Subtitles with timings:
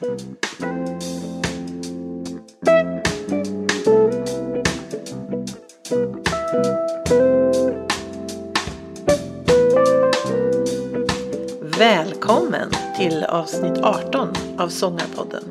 [0.00, 0.16] Välkommen
[12.96, 14.28] till avsnitt 18
[14.58, 15.44] av Sångarpodden.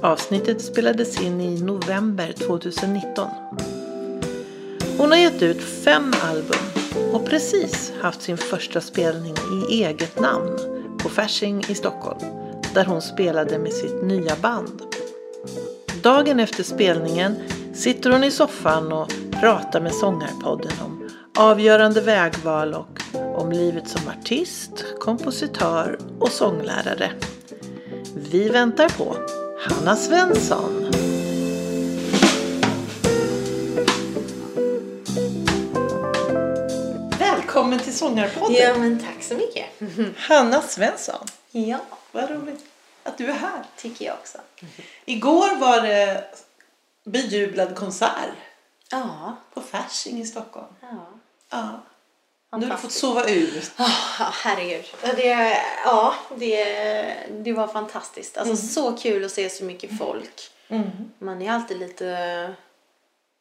[0.00, 3.28] Avsnittet spelades in i november 2019.
[4.98, 6.58] Hon har gett ut fem album
[7.12, 9.34] och precis haft sin första spelning
[9.70, 10.58] i eget namn
[10.98, 12.45] på Fasching i Stockholm
[12.76, 14.82] där hon spelade med sitt nya band.
[16.02, 17.36] Dagen efter spelningen
[17.74, 23.00] sitter hon i soffan och pratar med Sångarpodden om avgörande vägval och
[23.34, 27.10] om livet som artist, kompositör och sånglärare.
[28.14, 29.16] Vi väntar på
[29.60, 30.86] Hanna Svensson.
[37.18, 38.56] Välkommen till Sångarpodden.
[38.56, 39.66] Ja, men tack så mycket.
[40.16, 41.26] Hanna Svensson.
[41.50, 41.78] Ja,
[42.16, 42.64] Vad roligt
[43.02, 43.64] att du är här.
[43.76, 44.38] tycker jag också.
[45.04, 46.24] Igår var det
[47.04, 48.10] bejublad konsert
[48.90, 50.66] Ja, på Fasching i Stockholm.
[50.80, 51.06] ja.
[51.50, 51.80] Ja.
[52.58, 53.72] Nu har du fått sova ut.
[53.78, 54.84] Oh, herregud.
[55.02, 56.64] Det, ja, det,
[57.30, 58.36] det var fantastiskt.
[58.38, 60.50] Alltså så kul att se så mycket folk.
[60.68, 60.90] Mm.
[61.18, 62.54] Man är alltid lite,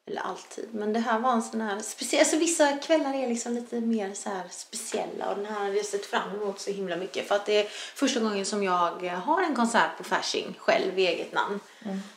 [0.08, 3.54] eller alltid, men det här var en sån här speciell, alltså vissa kvällar är liksom
[3.54, 6.96] lite mer så här speciella och den här har jag sett fram emot så himla
[6.96, 11.00] mycket för att det är första gången som jag har en konsert på Fasching själv
[11.00, 11.60] i eget namn.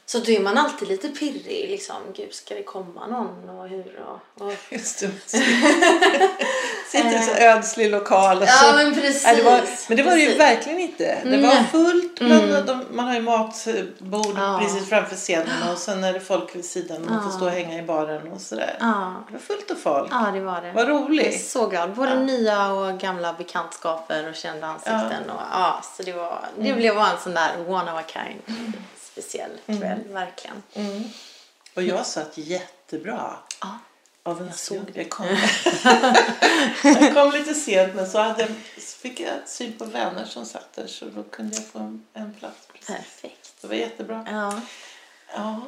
[0.06, 4.00] Så då är man alltid lite pirrig liksom, gud ska det komma någon och hur
[4.36, 5.10] och, och Just det.
[6.90, 8.36] Sitter i en så ödslig lokal.
[8.38, 8.76] Och Ja, så.
[8.76, 9.24] men precis.
[9.24, 11.18] Nej, det var, men det var det ju verkligen inte.
[11.24, 12.18] Det var fullt.
[12.18, 14.58] Bland, de, man har ju matbord Ja.
[14.62, 17.06] precis framför scenen och sen är det folk vid sidan.
[17.10, 18.76] Man får stå och hänga i baren och sådär.
[18.80, 19.14] Ja.
[19.26, 20.08] Det var fullt av folk.
[20.12, 20.72] Ja, det var det.
[20.72, 21.46] Vad Jag är roligt.
[21.48, 21.94] så glad.
[21.94, 25.30] Både nya och gamla bekantskaper och kända ansikten.
[25.30, 28.74] Och, ja, så det, var, det blev en sån där one of a kind
[29.22, 30.62] speciell kväll, verkligen.
[30.74, 31.02] Mm.
[31.74, 33.36] Och jag satt jättebra.
[33.60, 33.78] Ja.
[34.22, 34.96] Av en Jag såg slump.
[34.96, 35.26] Jag kom,
[36.82, 38.46] jag kom lite sent men så, hade,
[38.78, 42.06] så fick jag syn på vänner som satt där så då kunde jag få en,
[42.12, 42.68] en plats.
[42.72, 42.86] Precis.
[42.86, 43.54] Perfekt.
[43.60, 44.26] Det var jättebra.
[44.30, 44.60] Ja.
[45.34, 45.60] Ja.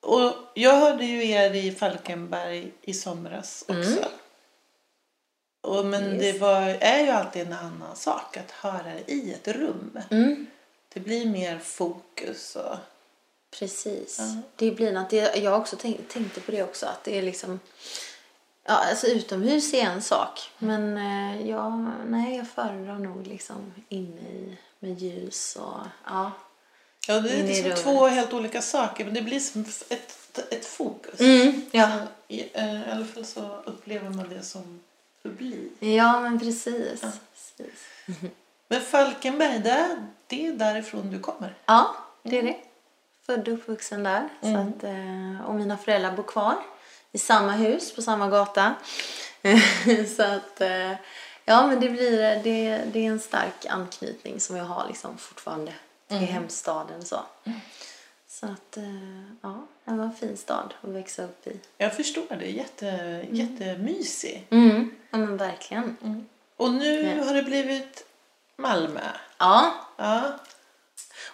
[0.00, 4.08] Och jag hörde ju er i Falkenberg i somras också.
[5.60, 6.20] Och, men Yes.
[6.20, 9.98] det var, är ju alltid en annan sak att höra det i ett rum.
[10.10, 10.46] Mm.
[10.98, 12.76] Det blir mer fokus och...
[13.50, 14.16] Precis.
[14.18, 14.42] Ja.
[14.56, 17.60] Det blir något, det, jag också tänkt, tänkte på det också att det är liksom
[18.64, 20.50] Ja, alltså utomhus är en sak.
[20.58, 26.32] Men eh, ja, nej, jag föredrar nog liksom inne i med ljus och ja.
[27.08, 31.20] Ja, det är liksom två helt olika saker men det blir som ett, ett fokus.
[31.70, 31.98] ja.
[32.28, 34.80] I, eh, I alla fall så upplever man det som
[35.22, 35.72] publik.
[35.80, 37.00] Ja, men precis.
[37.02, 37.10] Ja.
[37.56, 37.80] precis.
[38.68, 39.96] Men Falkenberg, det,
[40.26, 41.54] det är därifrån du kommer?
[41.66, 42.56] Ja, det är det.
[43.26, 44.28] Född och uppvuxen där.
[44.42, 44.54] Mm.
[44.72, 46.56] Så att, eh, och mina föräldrar bor kvar
[47.12, 48.74] i samma hus på samma gata.
[50.16, 50.92] så att, eh,
[51.44, 55.72] ja men det blir, det, det är en stark anknytning som jag har liksom fortfarande
[56.08, 56.28] till Mm.
[56.28, 57.20] hemstaden så.
[58.28, 61.60] Så att, eh, ja, det var en fin stad att växa upp i.
[61.78, 62.86] Jag förstår det, Jätte,
[63.30, 64.46] jättemysig.
[64.50, 64.90] Mm.
[65.10, 65.96] Ja men verkligen.
[66.56, 67.24] Och nu Ja.
[67.24, 68.04] har det blivit
[68.58, 69.00] Malmö.
[69.38, 70.38] Ja, Ja.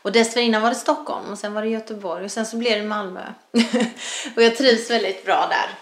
[0.02, 2.88] Och dessförinnan var det Stockholm och sen var det Göteborg och sen så blev det
[2.88, 3.32] Malmö.
[4.36, 5.78] och jag trivs väldigt bra där.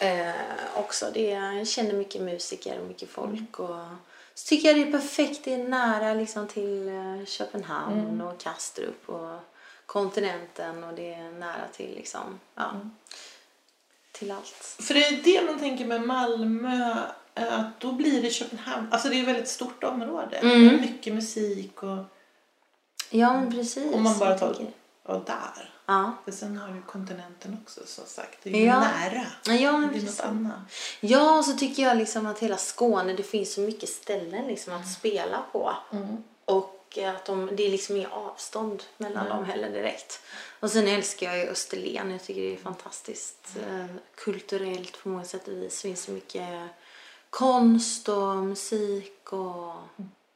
[0.00, 0.34] Eh,
[0.74, 1.10] också.
[1.14, 3.58] Det jag känner mycket musiker och mycket folk.
[3.58, 3.84] Och
[4.34, 5.44] så tycker jag det är perfekt.
[5.44, 9.40] Det är nära liksom till eh, Köpenhamn och Kastrup och
[9.86, 12.72] kontinenten och det är nära till liksom, ja,
[14.12, 14.76] till allt.
[14.80, 16.96] För det är det man tänker med Malmö,
[17.46, 18.88] att då blir det Köpenhamn.
[18.92, 20.36] Alltså det är ett väldigt stort område.
[20.36, 20.80] Mm.
[20.80, 21.98] Mycket musik och,
[23.10, 23.94] Ja, men precis.
[23.94, 24.56] om man bara tar
[25.02, 25.74] och där.
[25.86, 26.12] Ja.
[26.24, 28.38] För sen har du kontinenten också så sagt.
[28.42, 28.80] Det är ju Ja.
[28.80, 29.26] nära.
[29.46, 30.18] Ja, Det men blir precis.
[30.18, 30.58] något annat.
[31.00, 34.74] Ja, och så tycker jag liksom att hela Skåne, det finns så mycket ställen liksom
[34.74, 35.72] att spela på.
[36.44, 36.74] Och
[37.16, 40.20] att de, det är liksom inga avstånd mellan dem heller direkt.
[40.60, 42.10] Och sen älskar jag ju Österlen.
[42.10, 45.82] Jag tycker det är fantastiskt eh, kulturellt på många sätt och vis.
[45.82, 46.48] Det finns så mycket
[47.30, 49.74] konst och musik och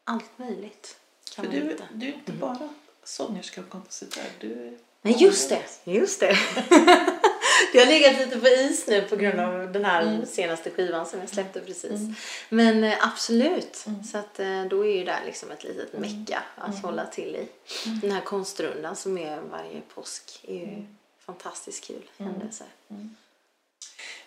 [0.05, 0.97] allt möjligt.
[1.35, 2.69] Kan För man du, du är inte bara
[3.05, 4.25] sångerska och kompositör.
[4.41, 5.63] Du Nej, just det.
[5.85, 6.27] Just det.
[7.73, 11.21] det har legat lite på is nu på grund av den här senaste skivan som
[11.21, 12.01] jag släppte precis.
[12.49, 13.87] Men eh, absolut.
[14.13, 17.49] Så att eh, då är ju det liksom ett litet mecka att hålla till i.
[18.03, 20.85] Den här konstrundan som är varje påsk är ju
[21.27, 22.65] fantastiskt kul händelse.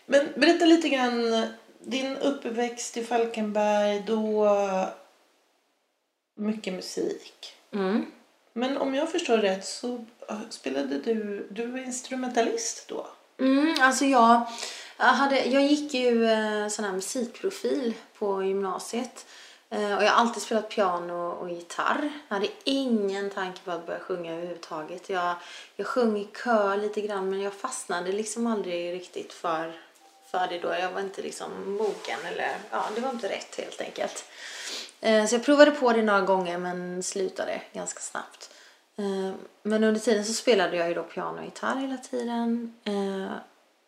[0.05, 1.47] Men berätta lite grann,
[1.85, 4.47] din uppväxt i Falkenberg, då
[6.35, 7.53] mycket musik.
[7.71, 8.05] Mm.
[8.53, 13.07] Men om jag förstår rätt så äh, spelade du, du var instrumentalist då?
[13.39, 14.47] Mm, alltså jag,
[14.97, 19.25] jag, hade, jag gick ju eh, sån här musikprofil på gymnasiet.
[19.69, 22.09] Eh, och jag har alltid spelat piano och gitarr.
[22.27, 25.09] Jag hade ingen tanke på att börja sjunga överhuvudtaget.
[25.09, 25.35] Jag,
[25.75, 29.73] jag sjöng i kör lite grann men jag fastnade liksom aldrig riktigt för,
[30.31, 30.67] för det då.
[30.67, 34.25] Jag var inte liksom mogen eller ja, det var inte rätt helt enkelt.
[35.01, 38.49] Eh, så jag provade på det några gånger men slutade ganska snabbt.
[38.97, 39.33] Eh,
[39.63, 42.75] men under tiden så spelade jag ju då piano och gitarr hela tiden.
[42.83, 43.37] Eh,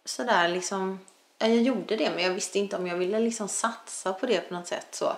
[0.05, 0.99] sådär liksom.
[1.37, 4.53] Jag gjorde det men jag visste inte om jag ville liksom satsa på det på
[4.53, 5.13] något sätt så.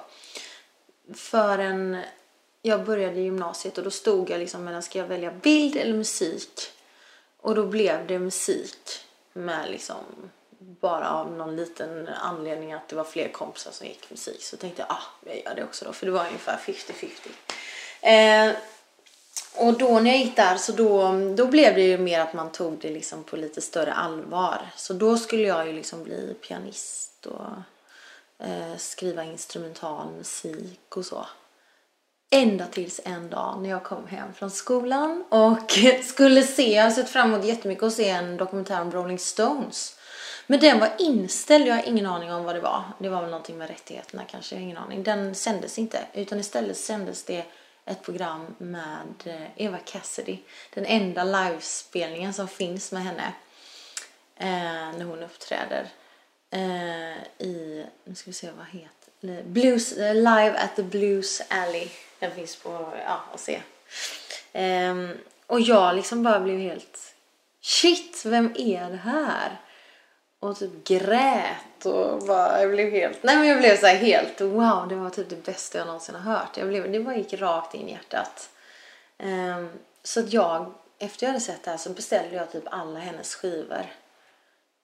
[1.13, 2.03] Förrän
[2.61, 6.71] jag började gymnasiet och då stod jag liksom mellan ska jag välja bild eller musik?
[7.41, 13.03] Och då blev det musik med liksom bara av någon liten anledning att det var
[13.03, 16.05] fler kompisar som gick musik så tänkte jag ah, jag gör det också då för
[16.05, 17.09] det var ungefär 50-50.
[18.01, 18.55] Eh,
[19.55, 22.51] och då när jag gick där så då, då blev det ju mer att man
[22.51, 24.69] tog det liksom på lite större allvar.
[24.75, 27.45] Så då skulle jag ju liksom bli pianist och
[28.47, 31.25] eh, skriva instrumental musik och så.
[32.31, 35.71] Ända tills en dag när jag kom hem från skolan och
[36.03, 39.98] skulle se, jag har sett fram emot jättemycket att se en dokumentär om Rolling Stones.
[40.51, 42.83] Men den var inställd, jag har ingen aning om vad det var.
[42.99, 45.03] Det var väl någonting med rättigheterna kanske, jag har ingen aning.
[45.03, 47.45] Den sändes inte, utan istället sändes det
[47.85, 50.37] ett program med eh, Eva Cassidy.
[50.73, 53.33] Den enda livespelningen som finns med henne
[54.37, 55.87] eh, när hon uppträder
[56.51, 61.41] eh, i, nu ska vi se vad heter eh, Blues, eh, Live at the Blues
[61.49, 61.87] Alley.
[62.19, 63.61] Den finns på, ja, att se.
[64.53, 65.17] Ehm,
[65.47, 67.15] och jag liksom bara blev helt
[67.61, 69.59] shit, vem är det här?
[70.39, 74.87] Och typ grät och bara, jag blev helt, nej men jag blev så helt, wow,
[74.89, 76.57] det var typ det bästa jag någonsin har hört.
[76.57, 78.49] Jag blev, det bara gick rakt in i hjärtat.
[79.17, 79.69] Um,
[80.03, 83.35] så att jag, efter jag hade sett det här så beställde jag typ alla hennes
[83.35, 83.85] skivor.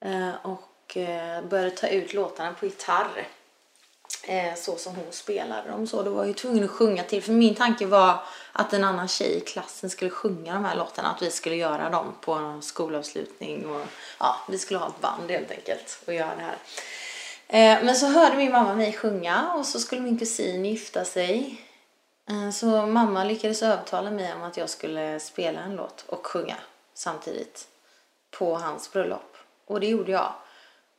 [0.06, 3.28] Uh, och uh, började ta ut låtarna på gitarr.
[4.28, 6.04] Eh, så som hon spelade dem så.
[6.04, 7.24] Då var jag ju tvungen att sjunga till.
[7.24, 8.20] För min tanke var
[8.52, 11.10] att en annan tjej i klassen skulle sjunga de här låtarna.
[11.10, 13.66] Att vi skulle göra dem på en skolavslutning.
[13.66, 13.82] Och,
[14.20, 16.58] ja, vi skulle ha ett band helt enkelt och göra det här.
[17.48, 21.62] Eh, men så hörde min mamma mig sjunga och så skulle min kusin gifta sig.
[22.30, 26.56] Eh, så mamma lyckades övertala mig om att jag skulle spela en låt och sjunga
[26.94, 27.68] samtidigt
[28.32, 29.38] på hans bröllop.
[29.66, 30.34] Och det gjorde jag.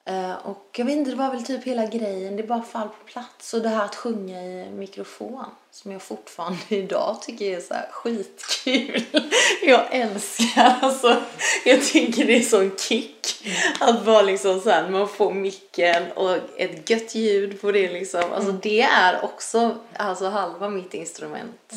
[0.08, 2.36] Eh, och jag vet inte, det var väl typ hela grejen.
[2.36, 3.54] Det bara fall på plats.
[3.54, 5.44] Och det här att sjunga i mikrofon.
[5.70, 9.04] Som jag fortfarande idag tycker är så här skitkul.
[9.62, 11.22] Jag älskar alltså.
[11.64, 13.46] Jag tycker det är sån kick.
[13.80, 18.32] Att bara liksom så här, man får micken och ett gött ljud på det liksom.
[18.32, 18.60] Alltså mm.
[18.62, 21.72] det är också alltså halva mitt instrument.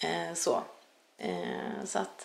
[0.00, 0.36] Mm.
[0.36, 0.62] så.
[1.18, 2.24] Eh, så att,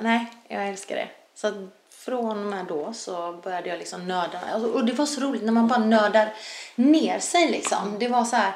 [0.00, 1.08] nej, jag älskar det.
[1.34, 4.40] Så från och med då så började jag liksom nörda.
[4.52, 6.34] Alltså, och det var så roligt när man bara nördar
[6.74, 7.96] ner sig liksom.
[7.98, 8.52] Det var så här,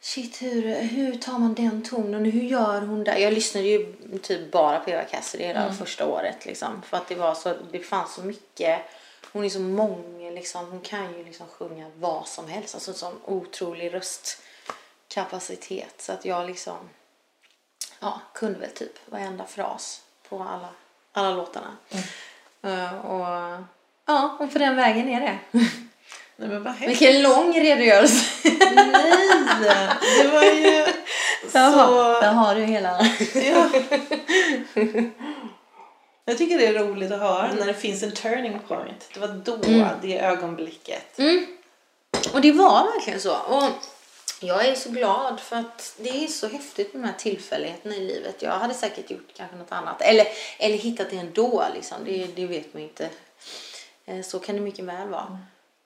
[0.00, 2.24] shit hur, hur tar man den tonen?
[2.24, 3.18] Hur gör hon det?
[3.18, 5.74] Jag lyssnade ju typ bara på Eva Cassidy hela mm.
[5.74, 6.82] första året liksom.
[6.82, 8.80] För att det var så, det fanns så mycket.
[9.32, 10.70] Hon är så många liksom.
[10.70, 12.74] Hon kan ju liksom sjunga vad som helst.
[12.74, 15.94] Alltså sån otrolig röstkapacitet.
[15.98, 16.76] Så att jag liksom,
[18.00, 20.68] ja, kunde väl typ varenda fras på alla,
[21.12, 21.76] alla låtarna.
[21.90, 22.04] Mm.
[22.66, 23.64] Uh, och
[24.06, 25.38] ja, och på den vägen är det.
[26.36, 28.50] Nej, men vad Vilken lång redogörelse.
[28.74, 29.88] Nej,
[30.22, 30.84] det var ju
[31.50, 31.58] så...
[31.58, 33.06] Jaha, där har du hela.
[33.34, 33.68] ja.
[36.24, 39.10] Jag tycker det är roligt att höra när det finns en turning point.
[39.14, 39.88] Det var då, mm.
[40.02, 41.18] det ögonblicket.
[41.18, 41.46] Mm.
[42.32, 43.36] Och det var verkligen så.
[43.36, 43.70] Och
[44.40, 48.06] jag är så glad för att det är så häftigt med de här tillfälligheterna i
[48.06, 48.42] livet.
[48.42, 50.02] Jag hade säkert gjort kanske något annat.
[50.02, 50.26] Eller,
[50.58, 51.96] eller hittat det ändå liksom.
[52.04, 53.10] Det, det vet man inte.
[54.04, 55.26] Eh, så kan det mycket väl vara.
[55.26, 55.38] Mm.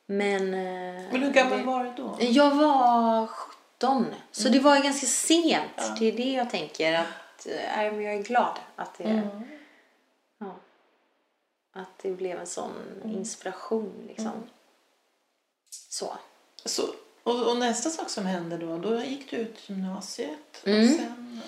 [0.06, 0.54] Men...
[0.54, 2.16] Eh, Men hur gammal det, var du då?
[2.20, 4.06] Jag var 17.
[4.32, 4.52] Så mm.
[4.52, 5.72] det var ganska sent.
[5.76, 5.96] Ja.
[5.98, 6.94] Det är det jag tänker.
[6.94, 9.04] Att, äh, jag är glad att det...
[9.04, 9.42] Mm.
[10.38, 10.56] Ja,
[11.72, 12.72] att det blev en sån
[13.04, 13.16] mm.
[13.16, 14.26] inspiration liksom.
[14.26, 14.48] Mm.
[15.70, 16.12] Så.
[16.64, 16.82] Så
[17.24, 20.98] och, och, nästa sak som hände då, då gick du ut gymnasiet och mm.
[20.98, 21.40] sen?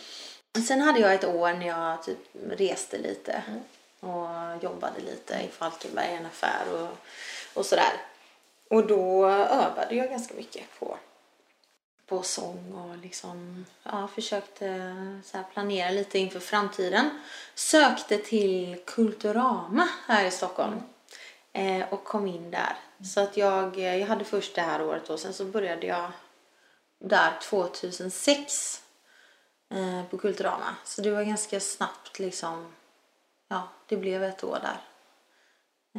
[0.64, 2.18] Sen hade jag ett år när jag typ
[2.50, 3.60] reste lite mm.
[4.00, 6.88] och jobbade lite i Falkenberg i en affär och,
[7.54, 7.92] och sådär.
[8.70, 10.98] Och då övade jag ganska mycket på,
[12.06, 17.10] på sång och liksom, ja, försökte så planera lite inför framtiden.
[17.54, 20.84] Sökte till Kulturama här i Stockholm mm
[21.56, 25.10] eh, och kom in där så att jag, eh, jag hade först det här året
[25.10, 26.10] och sen så började jag
[26.98, 28.82] där 2006.
[29.70, 30.76] eh, på Kulturama.
[30.84, 32.72] Så det var ganska snabbt liksom.
[33.48, 34.80] Ja, det blev ett år där.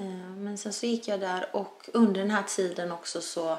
[0.03, 3.57] Eh, men sen så gick jag där och under den här tiden också så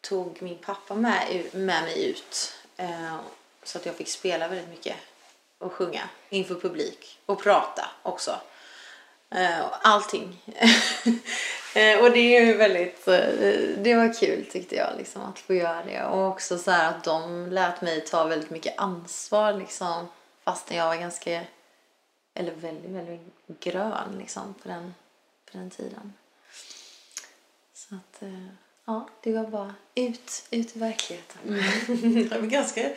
[0.00, 2.52] tog min pappa med, med mig ut.
[2.76, 3.16] Eh,
[3.62, 4.96] så att jag fick spela väldigt mycket
[5.58, 8.40] och sjunga inför publik och prata också.
[9.30, 10.42] Eh, allting.
[11.74, 13.28] Eh, och det är ju väldigt, eh,
[13.78, 16.04] det var kul tyckte jag liksom att få göra det.
[16.04, 20.08] Och också så här att de lät mig ta väldigt mycket ansvar liksom.
[20.44, 21.44] Fastän jag var ganska,
[22.34, 23.20] eller väldigt, väldigt
[23.60, 24.94] grön liksom på den,
[25.52, 26.12] på den tiden.
[27.74, 28.22] Så att,
[28.84, 31.40] ja, det var bara ut, ut i verkligheten.
[31.46, 32.28] Mm.
[32.28, 32.90] Det var ganska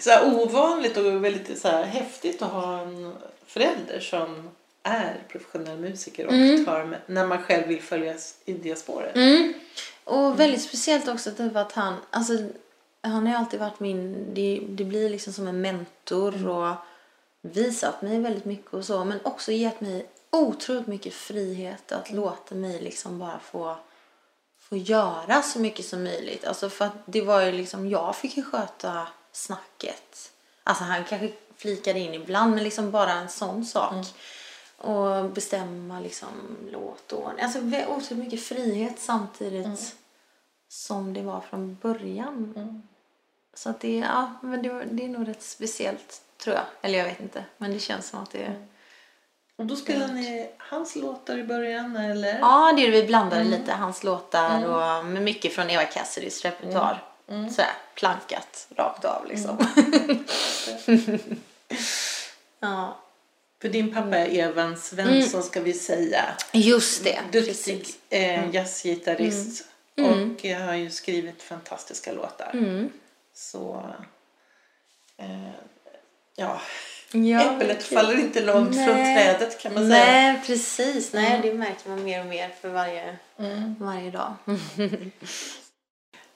[0.00, 3.16] så här, ovanligt och väldigt så här, häftigt att ha en
[3.46, 4.50] förälder som
[4.84, 6.64] är professionell musiker och mm.
[6.64, 8.14] tar när man själv vill följa
[8.44, 9.16] i det spåret.
[9.16, 9.54] Mm.
[10.04, 12.32] Och väldigt speciellt också typ att han, alltså
[13.00, 16.48] han har alltid varit min, det, det blir liksom som en mentor mm.
[16.48, 16.76] och
[17.42, 22.54] visat mig väldigt mycket och så men också gett mig otroligt mycket frihet att låta
[22.54, 23.76] mig liksom bara få
[24.68, 26.44] få göra så mycket som möjligt.
[26.44, 30.32] Alltså för att det var ju liksom, jag fick ju sköta snacket.
[30.64, 33.92] Alltså han kanske flikade in ibland men liksom bara en sån sak.
[33.92, 34.04] Mm.
[34.76, 37.44] Och bestämma liksom låtordning.
[37.44, 39.76] Alltså otroligt mycket frihet samtidigt mm.
[40.68, 42.52] som det var från början.
[42.56, 42.82] Mm.
[43.54, 46.64] Så att det, ja, men det, det är nog rätt speciellt tror jag.
[46.82, 47.44] Eller jag vet inte.
[47.56, 48.68] Men det känns som att det är mm.
[49.56, 52.38] Och då spelar ni hans låtar i början eller?
[52.38, 53.00] Ja, det är det.
[53.00, 53.60] Vi blandade mm.
[53.60, 54.70] lite hans låtar mm.
[54.70, 57.02] och med mycket från Eva Cassidys repertoar.
[57.28, 57.40] Mm.
[57.40, 57.50] mm.
[57.50, 59.66] Sådär plankat rakt av liksom.
[60.86, 61.14] Mm.
[62.60, 62.96] ja.
[63.64, 66.24] För din pappa är Evan Svensson ska vi säga.
[66.52, 67.20] Just det.
[67.32, 69.64] Duktig eh, jazzgitarrist.
[69.96, 72.54] Och jag har ju skrivit fantastiska låtar.
[73.34, 73.84] Så
[75.16, 75.50] eh,
[76.36, 76.60] ja,
[77.12, 78.86] Ja, Äpplet faller inte långt Nej.
[78.86, 80.04] från trädet kan man säga.
[80.04, 81.12] Nej, precis.
[81.12, 81.42] Nej, mm.
[81.42, 83.74] det märker man mer och mer för varje, mm.
[83.78, 84.34] varje dag.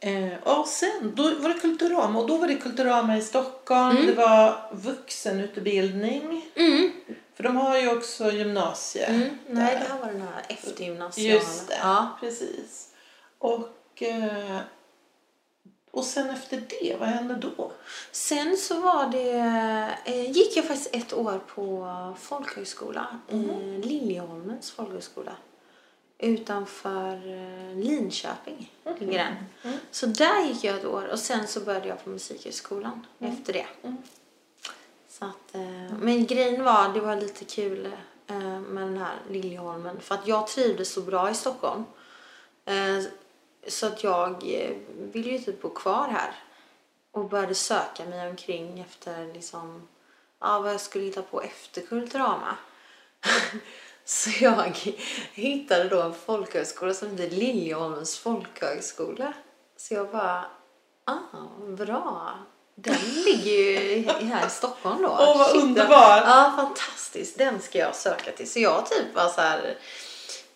[0.01, 3.97] eh, och sen, då var det Kulturama och då var det Kulturama i Stockholm.
[3.97, 4.07] Mm.
[4.07, 6.47] Det var vuxenutbildning.
[6.55, 6.91] Mm.
[7.35, 9.07] För de har ju också gymnasie.
[9.07, 9.39] Mm.
[9.47, 11.35] Nej, det här var den här eftergymnasiala.
[11.35, 12.19] Just det, ja.
[12.21, 12.89] precis.
[13.39, 14.61] Och eh,
[15.91, 17.73] och sen efter det, vad hände då?
[18.13, 19.31] Sen så var det,
[20.05, 23.51] eh, gick jag faktiskt ett år på folkhögskola mm.
[23.51, 25.33] i Liljeholmens folkhögskola.
[26.19, 28.99] Utanför eh, Linköping mm.
[28.99, 29.37] ligger den.
[29.63, 29.79] Mm.
[29.91, 33.33] Så där gick jag ett år och sen så började jag på musikhögskolan mm.
[33.33, 33.67] efter det.
[33.83, 33.97] Mm.
[35.09, 37.87] Så att, eh, men grejen var, det var lite kul
[38.27, 41.85] eh, med den här Liljeholmen för att jag trivdes så bra i Stockholm.
[43.69, 44.43] Så att jag
[45.13, 46.35] ville ju typ bo kvar här.
[47.11, 49.89] Och började söka mig omkring efter liksom,
[50.41, 52.57] ja, vad jag skulle hitta på efter Kulturama.
[54.09, 54.73] så jag
[55.33, 59.33] hittade då en folkhögskola som heter Liljeholmens folkhögskola.
[59.77, 60.45] Så jag bara,
[61.05, 62.35] ah, bra.
[62.75, 65.09] Den ligger ju här i Stockholm då.
[65.09, 66.17] Åh, vad underbar!
[66.17, 67.39] Ja, fantastiskt.
[67.39, 68.51] Den ska jag söka till.
[68.51, 69.79] Så jag typ var så här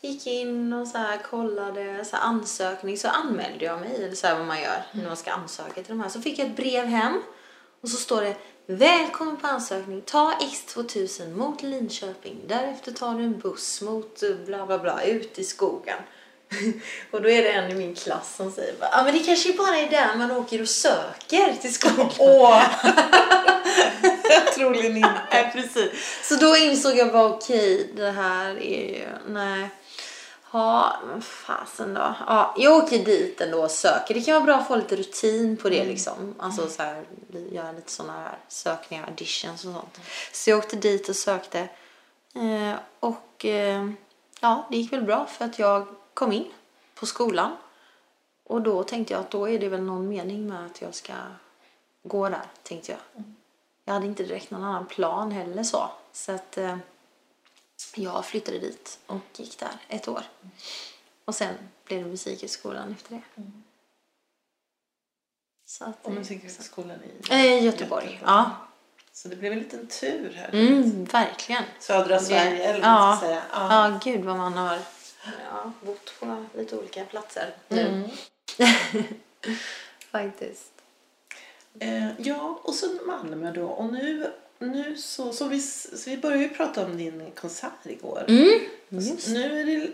[0.01, 4.27] gick in och så här kollade så här ansökning så anmälde jag mig eller så
[4.27, 6.57] här vad man gör när man ska ansöka till de här så fick jag ett
[6.57, 7.23] brev hem
[7.81, 8.37] och så står det
[8.79, 10.03] Välkommen på ansökning.
[10.07, 12.37] Ta X2000 mot Linköping.
[12.47, 15.99] Därefter tar du en buss mot eh, bla bla bla ut i skogen.
[17.11, 19.53] och då är det en i min klass som säger ja ah, men det kanske
[19.53, 22.09] bara är där man åker och söker till skogen.
[22.19, 22.63] Åh!
[24.57, 25.21] Troligen inte.
[25.31, 26.29] nej, precis.
[26.29, 29.69] Så då insåg jag bara okej, okay, det här är ju, nej.
[30.53, 32.15] Ja, men fasen då.
[32.27, 34.15] Ja, jag åker dit ändå och söker.
[34.15, 35.89] Det kan vara bra att få lite rutin på det mm.
[35.89, 36.35] liksom.
[36.39, 37.05] Alltså så här,
[37.51, 40.01] göra lite sådana här sökningar, auditions och sånt.
[40.33, 41.69] Så jag åkte dit och sökte.
[42.35, 43.91] Eh, och eh,
[44.41, 46.51] ja, det gick väl bra för att jag kom in
[46.95, 47.57] på skolan.
[48.45, 51.13] Och då tänkte jag att då är det väl någon mening med att jag ska
[52.03, 53.01] gå där, tänkte jag.
[53.17, 53.37] Mm.
[53.85, 55.91] Jag hade inte direkt någon annan plan heller så.
[56.13, 56.77] Så att eh,
[57.95, 60.23] jag flyttade dit och gick där ett år.
[61.25, 63.23] Och sen blev det musikhögskolan efter det.
[63.37, 63.63] Mm.
[65.67, 67.65] Så att, och musikhögskolan i äh, Göteborg.
[67.65, 68.21] Göteborg.
[68.25, 68.57] Ja.
[69.13, 70.51] Så det blev en liten tur här.
[70.53, 71.65] Mm, verkligen.
[71.79, 73.19] Södra Sverige, eller ja.
[73.21, 73.43] säga.
[73.53, 73.91] Ja.
[73.91, 74.79] ja, gud vad man har
[75.51, 78.09] ja, bott på lite olika platser Mm.
[80.11, 80.73] Faktiskt.
[81.79, 83.67] Eh, ja, och så Malmö då.
[83.67, 84.33] Och nu
[84.67, 88.25] nu så, så, vi, så vi började ju prata om din konsert igår.
[88.29, 89.29] Mm, just.
[89.29, 89.91] Nu är det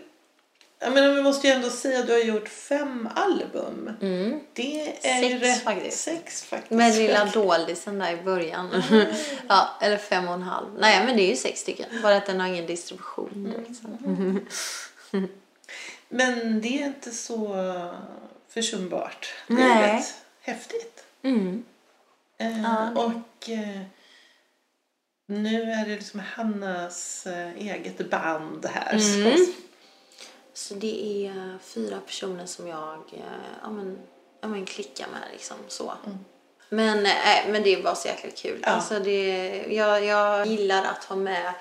[0.81, 3.95] jag menar, vi måste ju ändå säga att du har gjort fem album.
[4.01, 4.39] Mm.
[4.53, 5.63] Det är Sex rätt...
[5.63, 5.99] faktiskt.
[5.99, 6.71] Sex faktiskt.
[6.71, 8.83] Med lilla doldisen där i början.
[9.47, 10.67] ja, eller fem och en halv.
[10.79, 11.85] Nej, men det är ju sex stycken.
[12.03, 13.43] Bara att den har ingen distribution.
[13.43, 13.87] direkt, så.
[16.09, 17.55] Men det är inte så
[18.49, 19.33] försumbart.
[19.47, 19.95] Det är Nej.
[19.97, 21.03] rätt häftigt.
[21.21, 21.63] Mm.
[22.37, 23.81] Eh, Ja, och eh,
[25.29, 28.91] nu är det liksom Hannas eh, eget band här.
[28.93, 29.37] Mm.
[29.37, 29.51] Så,
[30.53, 33.21] Så det är fyra personer som jag eh,
[33.61, 33.97] ja, men,
[34.41, 35.21] ja, men klickar med.
[35.31, 35.93] Liksom, så.
[36.69, 38.59] Men, äh, men det är bara så jäkla kul.
[38.63, 38.69] Ja.
[38.69, 41.53] Alltså det, jag, jag gillar att ha med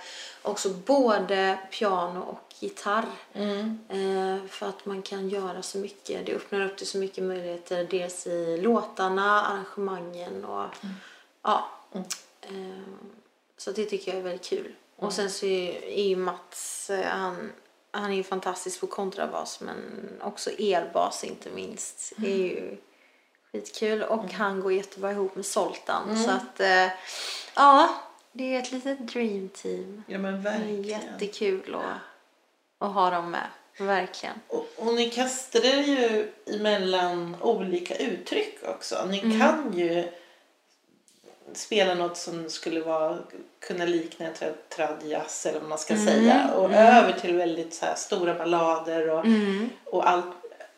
[0.43, 3.07] också både piano och gitarr.
[3.35, 3.79] mm.
[3.89, 6.27] Eh, för att man kan göra så mycket.
[6.27, 7.87] Det öppnar upp till så mycket möjligheter.
[7.91, 10.67] Dels i låtarna, arrangemangen och
[11.43, 11.71] ja.
[12.43, 13.18] Eh,
[13.59, 14.75] så det tycker jag är väldigt kul.
[14.97, 17.53] Och sen så är, ju Mats, eh, han,
[17.91, 19.77] han är ju fantastisk på kontrabas men
[20.23, 22.13] också elbas inte minst.
[22.17, 22.77] Det är ju
[23.53, 24.03] skitkul.
[24.03, 26.25] Och han går jättebra ihop med Soltan.
[26.25, 26.87] Så att eh,
[27.57, 27.89] ja,
[28.33, 30.03] det är ett litet dream team.
[30.07, 30.83] Ja men Det är verkligen.
[30.83, 31.85] jättekul att,
[32.89, 33.47] att ha dem med.
[33.79, 34.35] Verkligen.
[34.49, 39.07] Och, och ni kastade ju emellan olika uttryck också.
[39.11, 39.39] Ni Mm.
[39.41, 40.09] kan ju
[41.55, 43.19] spela något som skulle vara,
[43.61, 46.07] kunna likna en trad, trad jazz eller vad man ska Mm.
[46.07, 46.51] säga.
[46.57, 49.71] Och över till väldigt så här stora ballader och, Mm.
[49.85, 50.27] och allt,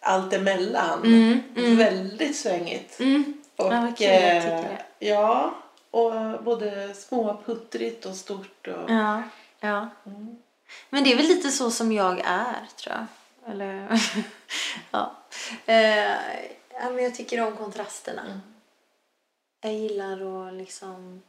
[0.00, 0.98] allt emellan.
[1.04, 1.76] Mm, mm.
[1.76, 3.00] Väldigt svängigt.
[3.00, 3.34] Mm.
[3.56, 4.64] Och, Ja, kul, eh.
[4.98, 5.54] Ja,
[5.90, 6.12] och
[6.44, 8.66] både småputtrigt och stort.
[8.68, 9.22] Och, Ja,
[9.60, 9.88] ja.
[10.90, 13.06] Men det är väl lite så som jag är, tror jag.
[13.52, 13.88] Eller,
[14.90, 15.12] ja.
[15.66, 16.10] Eh,
[16.72, 16.90] ja.
[16.90, 18.40] Men jag tycker om kontrasterna.
[19.60, 21.22] Jag gillar att liksom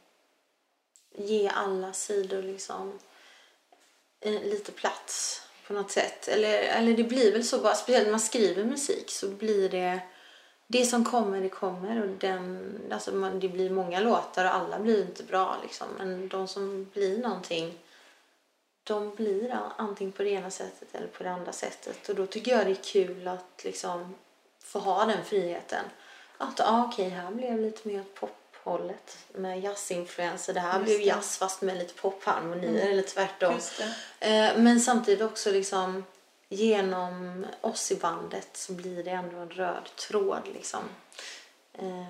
[1.14, 2.98] ge alla sidor liksom
[4.24, 6.28] lite plats på något sätt.
[6.28, 10.00] Eller, eller det blir väl så bara, speciellt när man skriver musik så blir det
[10.66, 12.02] det som kommer, det kommer.
[12.02, 15.56] Och den, alltså man, det blir många låtar och alla blir inte bra.
[15.62, 15.86] Liksom.
[15.98, 17.78] Men de som blir någonting,
[18.84, 22.08] de blir antingen på det ena sättet eller på det andra sättet.
[22.08, 24.14] Och då tycker jag det är kul att liksom
[24.58, 25.84] få ha den friheten.
[26.42, 30.54] Att ah, okej, här blev lite mer pophållet med jazzinfluenser.
[30.54, 31.04] Det här Just blev det.
[31.04, 33.54] jazz fast med lite popharmonier eller tvärtom.
[34.20, 36.04] Eh, Men samtidigt också liksom
[36.48, 40.80] genom oss i bandet så blir det ändå en röd tråd liksom.
[41.72, 42.06] Eh,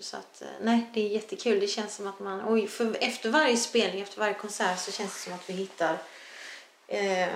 [0.00, 1.60] Så att, eh, nej, det är jättekul.
[1.60, 5.14] Det känns som att man, oj, för efter varje spelning, efter varje konsert så känns
[5.14, 5.98] det som att vi hittar
[6.88, 7.28] eh,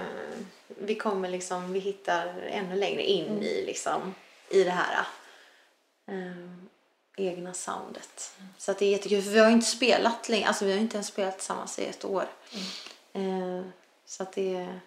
[0.66, 4.14] vi kommer liksom, vi hittar ännu längre in i liksom,
[4.50, 5.06] i det här
[6.06, 6.48] eh,
[7.16, 8.36] egna soundet.
[8.58, 10.78] Så att det är jättekul, för vi har ju inte spelat länge, alltså vi har
[10.78, 12.28] inte ens spelat tillsammans i ett år.
[13.12, 13.62] Eh,
[14.04, 14.78] så att det,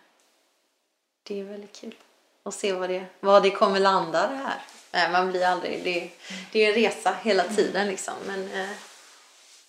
[1.23, 1.95] det är väldigt kul
[2.43, 4.61] att se vad det, vad det kommer landa det här.
[4.91, 6.11] Nej, man blir aldrig, det,
[6.51, 8.69] det är en resa hela tiden liksom, men eh,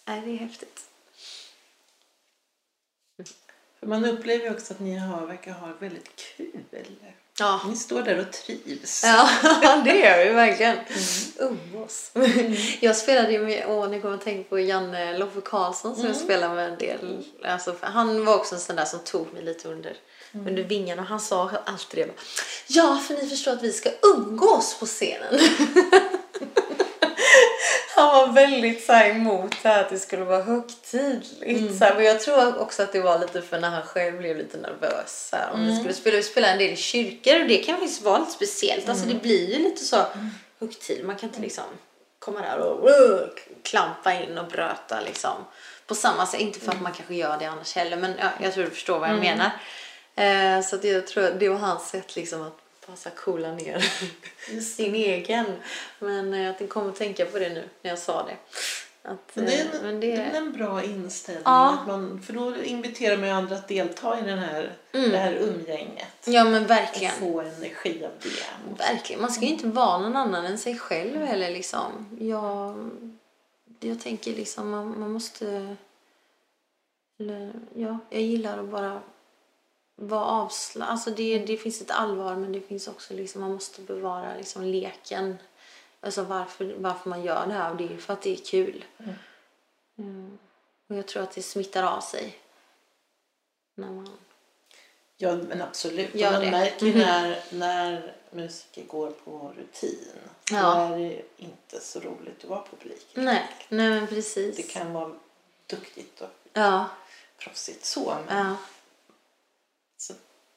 [0.04, 0.88] nej, det är häftigt.
[3.80, 6.64] Man upplever ju också att ni har, verkar ha väldigt kul.
[7.42, 9.02] Ja, Ni står där och trivs.
[9.04, 9.28] Ja,
[9.84, 10.76] det gör vi verkligen.
[11.38, 12.10] Umgås.
[12.80, 16.16] Jag spelade ju med, åh, ni kommer att tänka på Janne Loffe Karlsson som jag
[16.16, 17.24] spelade med en del.
[17.44, 19.96] Alltså, han var också en sån där som tog mig lite under,
[20.32, 22.06] under vingarna och han sa alltid det.
[22.06, 22.22] bara,
[22.66, 25.40] Ja, för ni förstår att vi ska umgås på scenen.
[28.02, 31.78] Han var väldigt så här, emot det här att det skulle vara högtidligt.
[31.78, 34.36] Så här, men jag tror också att det var lite för när han själv blev
[34.36, 35.28] lite nervös.
[35.30, 37.76] Så här, om vi skulle spela, vi spelade en del i kyrkor och det kan
[37.76, 38.88] faktiskt vara lite speciellt.
[38.88, 39.96] Alltså det blir ju lite så
[40.60, 41.04] högtid.
[41.04, 41.64] Man kan inte liksom
[42.18, 43.20] komma där och uh,
[43.62, 45.44] klampa in och bröta liksom.
[45.86, 48.52] På samma sätt, inte för att man kanske gör det annars heller men ja, jag
[48.54, 49.50] tror du förstår vad jag menar.
[50.16, 52.61] Eh, så att jag tror det var hans sätt liksom att
[52.92, 53.78] passa coola ner
[54.76, 55.46] sin egen.
[55.98, 58.36] Men eh, jag kommer att tänka på det nu när jag sa det.
[59.04, 60.16] Att, Men det, är eh, en, men det...
[60.16, 61.42] det, är en bra inställning.
[61.44, 61.78] Ja.
[61.80, 65.10] Att man, för då inviterar man ju andra att delta i den här, Mm.
[65.10, 66.06] det här umgänget.
[66.24, 67.12] ja men Och verkligen.
[67.12, 68.82] få energi av det.
[68.84, 69.22] Verkligen.
[69.22, 72.16] Man ska ju inte vara någon annan än sig själv heller liksom.
[72.20, 72.90] Jag,
[73.80, 75.76] jag tänker liksom man, man måste...
[77.20, 79.00] Eller, ja, jag gillar att bara
[80.08, 80.90] vara avslappnad.
[80.92, 84.62] Alltså det, det finns ett allvar men det finns också liksom man måste bevara liksom
[84.64, 85.38] leken.
[86.00, 88.44] Alltså varför, varför man gör det här och det är ju för att det är
[88.44, 88.84] kul.
[89.98, 90.38] Mm.
[90.88, 92.36] Och jag tror att det smittar av sig.
[93.74, 94.08] När man...
[95.16, 96.14] Ja men absolut.
[96.14, 96.50] Gör man det.
[96.50, 97.00] märker ju Mhm.
[97.00, 100.08] när, när musiker går på rutin.
[100.50, 100.84] Då Ja.
[100.94, 103.06] är det inte så roligt att vara publik.
[103.14, 104.56] Nej, nej men precis.
[104.56, 105.12] Det kan vara
[105.66, 106.86] duktigt och Ja,
[107.38, 108.16] proffsigt så.
[108.26, 108.56] Men, ja.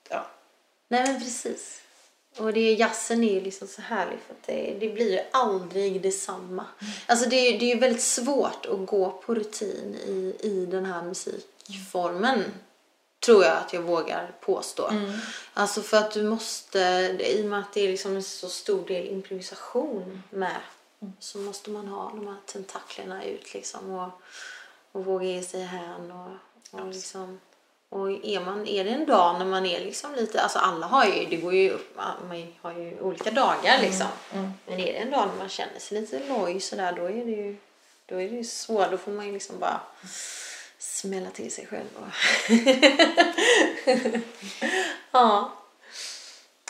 [0.10, 0.28] Ja.
[0.88, 1.82] Nej men precis.
[2.38, 6.02] Och det, jazzen är ju liksom så härlig för att det, det blir ju aldrig
[6.02, 6.66] detsamma.
[7.06, 11.04] Alltså det, det är ju väldigt svårt att gå på rutin i, i den här
[11.04, 12.44] musikformen.
[13.26, 14.92] Tror jag att jag vågar påstå.
[15.54, 16.80] Alltså för att du måste,
[17.20, 20.62] i och med att det är liksom en så stor del improvisation med.
[21.20, 24.10] Så måste man ha de här tentaklerna ut liksom och,
[24.92, 26.32] och våga ge sig hän och,
[26.80, 27.40] och liksom
[27.96, 31.06] och är, man, är det en dag när man är liksom lite, alltså alla har
[31.06, 34.08] ju, det går ju upp, man har ju olika dagar liksom.
[34.66, 37.32] Men är det en dag när man känner sig lite loj sådär då är det
[37.32, 37.56] ju,
[38.06, 39.80] då är det ju svårt, då får man ju liksom bara
[40.78, 41.86] smälla till sig själv
[45.12, 45.52] ja.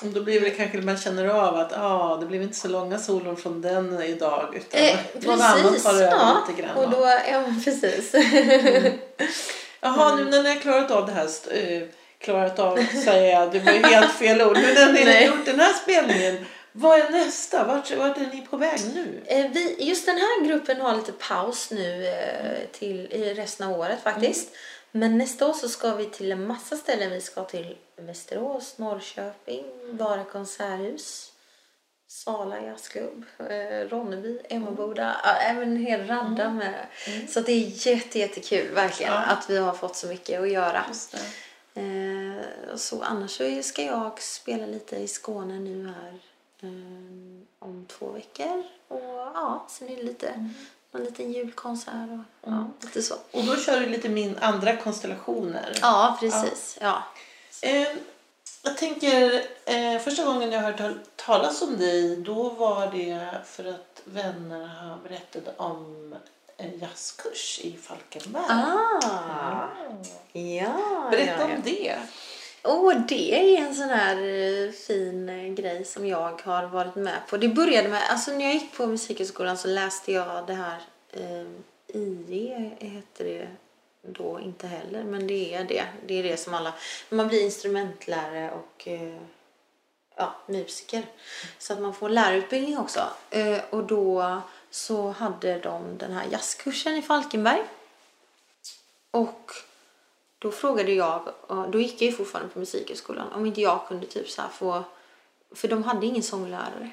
[0.01, 2.99] Och Då blir det kanske man känner av att ah, det blev inte så långa
[2.99, 6.45] solon från den idag utan Eh, någon annan tar över ja.
[6.47, 6.77] lite grann.
[6.77, 8.15] Och då, ja precis.
[9.86, 11.88] Jaha, nu när ni har klarat av det här, eh,
[12.19, 14.58] klarat av, säger jag, det var helt fel ord.
[14.58, 17.63] Nu när ni har gjort den här spelningen, vad är nästa?
[17.63, 19.21] Vart, vart är ni på väg nu?
[19.26, 23.80] Eh, Vi, just den här gruppen har lite paus nu eh, till i resten av
[23.80, 24.50] året faktiskt.
[24.91, 27.12] Men nästa år så ska vi till en massa ställen.
[27.12, 31.32] Vi ska till Västerås, Norrköping, Vara konserthus,
[32.15, 35.15] Sala jazzklubb, eh, Ronneby, Emmaboda.
[35.23, 36.86] Ja, även en hel radda med.
[37.30, 39.19] Så att det är jätte, jättekul verkligen Ja.
[39.19, 40.86] att vi har fått så mycket att göra.
[41.73, 46.19] Eh, och så annars så ska jag spela lite i Skåne nu här
[46.62, 48.63] eh, om två veckor.
[48.88, 50.49] Och ja, sen är det lite,
[50.91, 52.10] någon liten julkonsert
[52.41, 53.15] och ja, lite så.
[53.32, 55.78] Och då kör du lite min andra konstellationer.
[55.82, 56.78] Ja, precis.
[56.82, 57.04] Ja.
[57.62, 57.88] Eh,
[58.65, 63.65] jag tänker, eh, första gången jag hörde tal- talas om dig, då var det för
[63.65, 66.15] att vänner berättade om
[66.58, 68.43] en jazzkurs i Falkenberg.
[68.49, 69.67] Ah,
[70.34, 71.08] ja.
[71.12, 71.56] Berätta ja, ja.
[71.56, 71.95] om det.
[72.63, 77.19] Åh, det är en sån här eh, fin eh, grej som jag har varit med
[77.30, 77.38] på.
[77.38, 81.47] Det började med, alltså när jag gick på musikhögskolan så läste jag det här eh,
[81.88, 83.47] IE hette det
[84.08, 85.86] då inte heller, men det är det.
[86.06, 86.74] Det är det som alla,
[87.10, 89.18] när man blir instrumentlärare och eh,
[90.15, 91.06] ja, musiker.
[91.58, 93.00] Så att man får lärarutbildning också.
[93.30, 97.63] Eh, och då så hade de den här jazzkursen i Falkenberg.
[99.12, 99.52] Och
[100.39, 104.30] då frågade jag, då gick jag ju fortfarande på musikhögskolan, om inte jag kunde typ
[104.30, 104.84] så här få,
[105.56, 106.89] för de hade ingen sånglärare.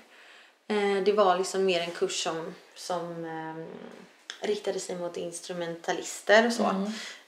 [0.68, 3.66] Eh, det var liksom mer en kurs som, som ehm,
[4.42, 6.62] riktade sig mot instrumentalister och så.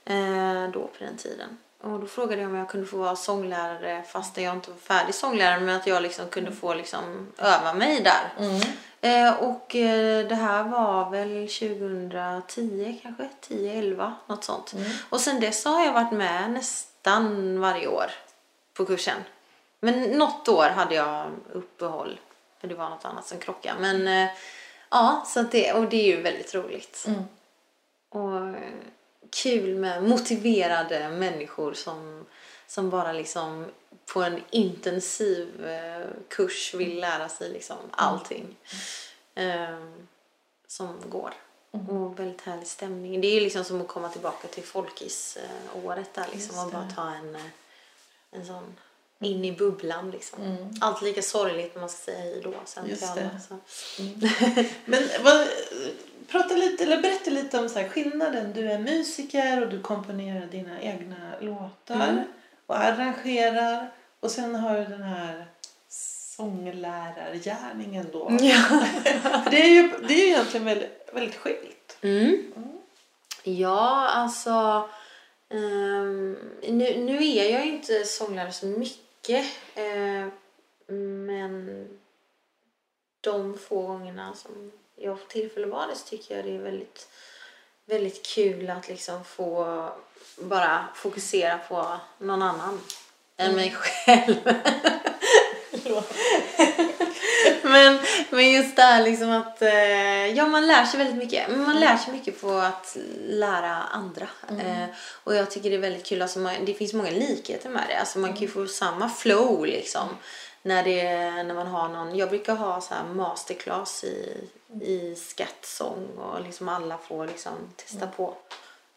[0.05, 1.59] Eh, då på den tiden.
[1.83, 5.15] Och då frågade jag om jag kunde få vara sånglärare fast jag inte var färdig
[5.15, 8.33] sånglärare men att jag liksom kunde få liksom öva mig där.
[9.01, 14.75] Eh, och eh, det här var väl 2010 kanske, 10-11 något sånt.
[15.09, 18.11] Och sen dess har jag varit med nästan varje år
[18.75, 19.17] på kursen.
[19.81, 22.21] Men något år hade jag uppehåll
[22.61, 23.81] för det var något annat som krockade.
[23.81, 24.31] Men eh,
[24.91, 27.07] ja, så det, och det är ju väldigt roligt.
[28.09, 28.73] Och eh,
[29.31, 32.27] kul med motiverade människor som,
[32.67, 33.67] som bara liksom
[34.07, 38.57] på en intensiv eh, kurs vill lära sig liksom allting
[39.35, 39.79] eh,
[40.67, 41.35] som går.
[41.71, 43.21] Och väldigt härlig stämning.
[43.21, 47.11] Det är ju liksom som att komma tillbaka till folkis-året där liksom och bara ta
[47.11, 47.43] en, eh,
[48.31, 48.77] en sån
[49.25, 50.69] in i bubblan liksom.
[50.81, 53.41] Allt lika sorgligt när man ska säga hej då sen Just till alla.
[53.41, 53.59] Så.
[54.85, 55.49] Men vad,
[56.29, 58.53] prata lite, eller berätta lite om så här, skillnaden.
[58.53, 62.25] Du är musiker och du komponerar dina egna låtar
[62.67, 63.91] och arrangerar.
[64.21, 65.47] Och sen har du den här
[66.37, 68.31] sånglärargärningen då.
[68.41, 68.87] Ja.
[69.51, 71.97] Det är ju det är ju egentligen väldigt, väldigt skilt.
[72.03, 72.53] Mm.
[73.43, 74.89] Ja, alltså...
[75.51, 79.01] ehm, nu, nu är jag ju inte sånglärare så mycket.
[79.75, 80.27] Eh,
[80.87, 81.89] men
[83.21, 86.59] de få gångerna som jag får tillfälle att vara det så tycker jag det är
[86.59, 87.09] väldigt,
[87.85, 89.89] väldigt kul att liksom få
[90.37, 92.81] bara fokusera på någon annan
[93.37, 94.37] än mig själv.
[97.75, 97.99] men,
[98.31, 101.51] men just det här liksom att eh, ja, man lär sig väldigt mycket.
[101.51, 104.29] Men man lär sig mycket på att lära andra.
[104.49, 104.87] Eh,
[105.25, 106.23] och jag tycker det är väldigt kul.
[106.23, 107.97] Alltså man, det finns många likheter med det.
[107.97, 110.09] Alltså man kan ju få samma flow liksom.
[110.63, 111.03] När, det,
[111.43, 114.37] när man har någon, jag brukar ha så här masterclass i,
[114.81, 118.35] i skattsång och liksom alla får liksom testa på.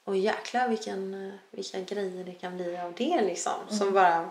[0.03, 3.53] Och jäklar vilken, vilka grejer det kan bli av det liksom.
[3.69, 4.29] Som bara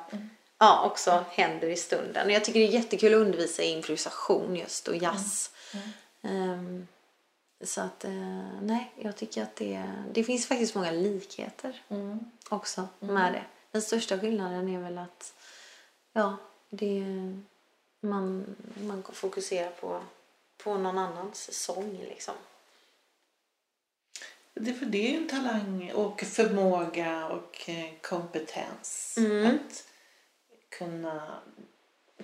[0.59, 2.27] ja, också händer i stunden.
[2.27, 5.51] Och jag tycker det är jättekul att undervisa i improvisation just och jazz.
[6.23, 6.87] Ehm,
[7.61, 11.83] så att, eh, nej, jag tycker att det, det finns faktiskt många likheter
[12.49, 13.45] också med det.
[13.71, 15.35] Den största skillnaden är väl att,
[16.13, 16.37] ja,
[16.71, 17.05] Det,
[18.01, 20.01] man, man fokuserar på,
[20.57, 22.35] på någon annans sång liksom.
[24.55, 29.15] Det, för det är ju en talang och förmåga och eh, kompetens.
[29.19, 29.47] Mm.
[29.47, 29.85] Att
[30.79, 31.23] kunna,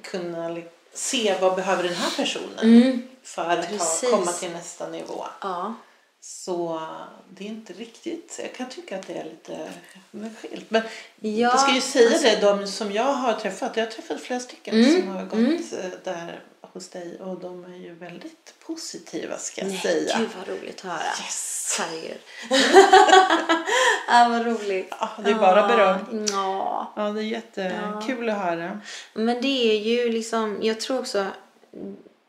[0.02, 0.56] kunna
[0.92, 4.10] se vad behöver den här personen för att ha, Precis.
[4.10, 5.24] komma till nästa nivå.
[5.40, 5.74] Ja.
[6.20, 6.82] Så
[7.30, 9.72] det är inte riktigt, jag kan tycka att det är lite
[10.40, 10.70] skilt.
[10.70, 10.82] Men
[11.20, 14.20] Ja, jag ska ju säga alltså- det, de som jag har träffat, jag har träffat
[14.20, 16.40] flera stycken Mm, som har gått eh, där
[16.72, 20.18] hos dig och de är ju väldigt positiva ska jag Nej, säga.
[20.18, 21.12] gud vad roligt att höra.
[21.24, 21.78] Yes.
[21.80, 22.18] Herregud.
[24.08, 24.94] ja, vad roligt.
[25.00, 26.26] Ja, det är bara beröm.
[26.30, 26.92] Ja.
[26.96, 28.80] Ja, det är jättekul att höra.
[29.14, 31.26] Men det är ju liksom, jag tror också,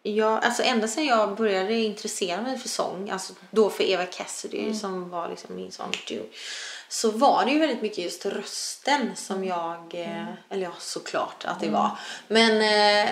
[0.03, 4.73] jag, alltså ända sedan jag började intressera mig för sång, alltså då för Eva Cassidy
[4.73, 6.29] som var liksom min sån du,
[6.89, 11.59] så var det ju väldigt mycket just rösten som jag, eh, eller ja såklart att
[11.59, 11.91] det var,
[12.27, 13.09] men, eh,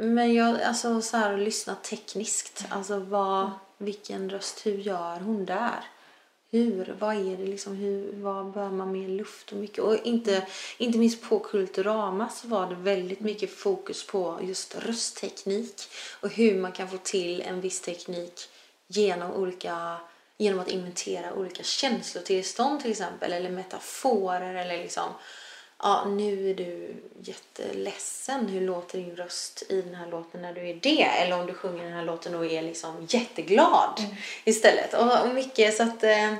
[0.00, 5.44] men jag, alltså så här att lyssna tekniskt, alltså vad, vilken röst, hur gör hon
[5.44, 5.84] där?
[6.50, 10.46] Hur, vad är det liksom, hur, vad behöver man mer luft och mycket och inte,
[10.78, 15.82] inte minst på Kulturama så var det väldigt mycket fokus på just röstteknik
[16.20, 18.48] och hur man kan få till en viss teknik
[18.88, 20.00] genom olika
[20.38, 25.08] genom att inventera olika känslotillstånd till exempel eller metaforer eller liksom
[25.78, 28.48] ja nu är du jätteledsen.
[28.48, 31.02] Hur låter din röst i den här låten när du är det?
[31.02, 34.00] Eller om du sjunger den här låten och är liksom jätteglad
[34.44, 34.94] istället.
[34.94, 36.34] Och, och mycket så att eh,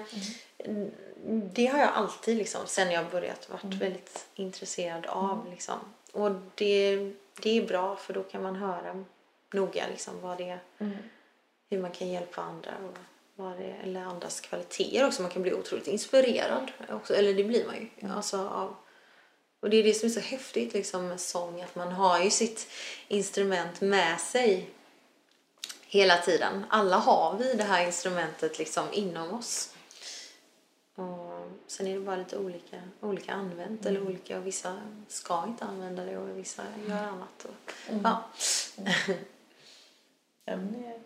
[1.27, 5.79] det har jag alltid liksom sen jag börjat varit väldigt intresserad av liksom.
[6.13, 6.97] Och det,
[7.43, 9.05] det är bra för då kan man höra
[9.53, 10.61] noga liksom vad det är
[11.71, 12.99] hur man kan hjälpa andra och
[13.35, 15.23] vad det, eller andras kvaliteter också.
[15.23, 18.09] Man kan bli otroligt inspirerad också, eller det blir man ju.
[18.09, 18.75] Alltså, av,
[19.61, 22.31] och det är det som är så häftigt liksom, med sång, att man har ju
[22.31, 22.69] sitt
[23.09, 24.71] instrument med sig
[25.87, 26.65] hela tiden.
[26.69, 29.75] Alla har vi det här instrumentet liksom inom oss.
[30.95, 35.65] Och sen är det bara lite olika, olika använt eller olika och vissa ska inte
[35.65, 37.45] använda det och vissa gör annat.
[37.45, 38.23] Och, ja.
[40.45, 41.01] Ja, är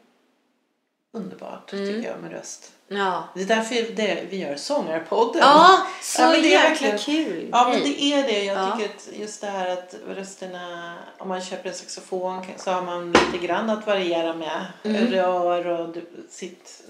[1.13, 1.87] underbart Mm.
[1.87, 2.73] tycker jag med röst.
[2.89, 3.25] ja.
[3.35, 5.41] Det är därför det, vi gör Sångarpodden.
[5.45, 7.49] Ja, så men det är verkligen- kul.
[7.53, 8.45] Ja men det är det.
[8.45, 8.77] Jag Ja.
[8.77, 13.13] tycker att just det här att rösterna, om man köper en saxofon så har man
[13.13, 14.67] lite grann att variera med.
[14.85, 15.07] Mm.
[15.07, 15.97] Rör och
[16.31, 16.83] sitt,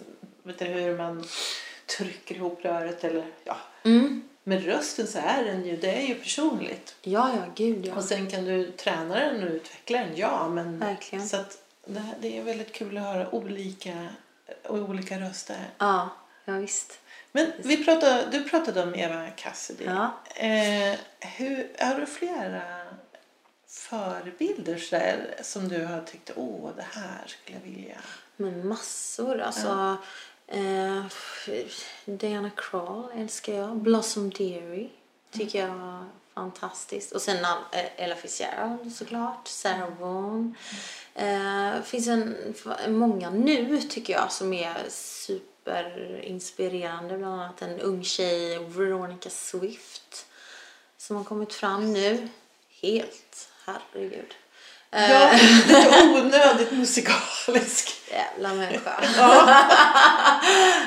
[0.43, 1.25] vet du hur man
[1.99, 3.57] trycker ihop röret eller ja.
[3.85, 4.23] Mm.
[4.45, 6.95] Med rösten så är den ju, det är ju personligt.
[7.03, 7.95] Ja, ja, gud ja.
[7.97, 10.79] Och sen kan du träna den och utveckla den, ja men.
[10.79, 11.29] Verkligen.
[11.29, 14.09] Så att det, det är väldigt kul att höra olika,
[14.68, 15.71] olika röster.
[15.79, 16.09] Ja,
[16.45, 16.99] ja visst.
[17.33, 19.85] Men vi pratade, du pratade om Eva Cassidy.
[19.85, 20.21] Ja.
[20.35, 22.62] Eh, hur, har du flera
[23.66, 27.99] förebilder så där, som du har tyckt, åh det här skulle jag vilja.
[28.37, 29.40] Men massor.
[29.40, 29.97] Alltså,
[30.47, 31.05] eh,
[32.05, 33.77] Diana Krall älskar jag.
[33.77, 34.88] Blossom Dearie
[35.31, 37.12] tycker jag var fantastiskt.
[37.12, 39.49] Och sen eh, Ella Fitzgerald såklart.
[39.49, 40.55] Sarah Vaughan.
[41.14, 42.55] Eh, finns en,
[42.88, 47.18] många nu tycker jag som är superinspirerande.
[47.18, 50.27] Bland annat en ung tjej, Veronica Swift.
[50.97, 52.29] Som har kommit fram nu.
[52.83, 54.35] Helt, herregud.
[54.90, 55.33] Eh, Ja,
[55.66, 57.88] lite onödigt musikalisk.
[58.11, 59.01] Jävla människa.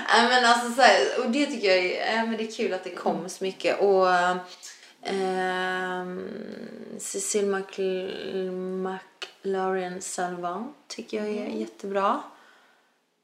[0.08, 2.74] Nej, men alltså, så här, och det tycker jag är, ja, men det är kul
[2.74, 3.80] att det kommer så mycket.
[3.80, 4.08] Och
[7.00, 12.24] Cecile McL- McLaurin Salvant tycker jag är jättebra.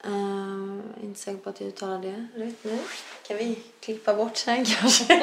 [0.03, 2.79] Ehm, inte säker på att jag uttalar det rätt nu.
[3.27, 5.13] Kan vi klippa bort sen kanske?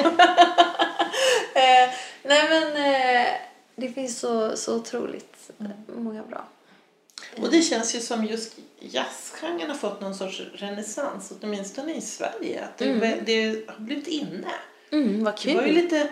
[1.53, 1.89] Eh,
[2.23, 3.27] nej men eh,
[3.75, 5.51] det finns så, så otroligt
[5.87, 6.47] många bra.
[7.41, 12.63] Och det känns ju som just jazzgenren har fått någon sorts renässans, åtminstone i Sverige.
[12.65, 12.85] Att det,
[13.25, 14.47] det har blivit inne.
[14.91, 15.75] Mm, vad Det var ju kul.
[15.83, 16.09] lite,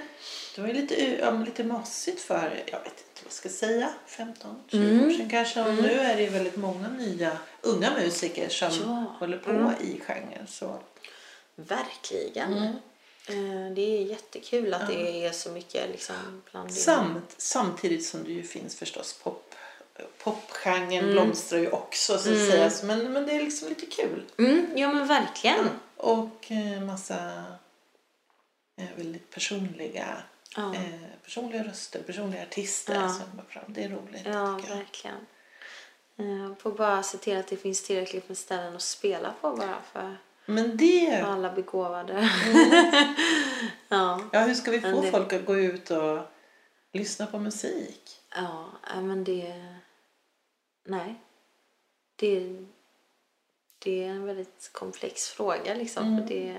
[0.56, 3.90] det var ju lite, ja, lite mossigt för, jag vet inte vad jag ska säga,
[4.08, 5.62] 15-20 år sedan kanske.
[5.62, 9.16] Och nu är det ju väldigt många nya unga musiker som Ja.
[9.20, 10.48] håller på i genren.
[10.48, 10.80] Så.
[11.56, 12.54] Verkligen.
[13.30, 16.16] Eh, Det är jättekul att det är så mycket liksom
[16.52, 19.56] bland Samt, samtidigt som det ju finns förstås pop,
[20.24, 22.72] popgenren blomstrar ju också så att säga.
[22.84, 24.24] Men, men det är liksom lite kul.
[24.38, 25.70] Mm, ja men verkligen.
[25.98, 27.44] Och eh, massa
[28.98, 30.18] väldigt personliga,
[30.56, 30.76] Ja.
[30.76, 33.10] eh, personliga röster, personliga artister Ja.
[33.10, 33.64] som kommer fram.
[33.68, 35.28] Det är roligt Ja, verkligen.
[36.18, 39.82] Eh, Får bara se till att det finns tillräckligt med ställen att spela på bara
[39.94, 42.14] för Men det, alla begåvade.
[43.88, 44.22] ja.
[44.32, 46.20] ja hur ska vi få det- folk att gå ut och
[46.92, 48.20] lyssna på musik?
[48.36, 49.76] Ja, ja, men det...
[50.84, 51.16] Nej.
[52.16, 52.66] Det,
[53.80, 56.08] det är en väldigt komplex fråga liksom.
[56.08, 56.28] Mm.
[56.28, 56.58] För det,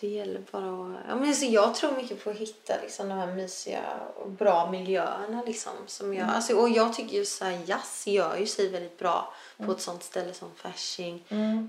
[0.00, 1.04] det gäller bara att...
[1.08, 3.82] Ja, men alltså, jag tror mycket på att hitta liksom, de här mysiga
[4.16, 5.42] och bra miljöerna.
[5.46, 8.98] Liksom, som jag, alltså, och jag tycker ju så här, jazz gör ju sig väldigt
[8.98, 11.24] bra på ett sånt ställe som Fasching.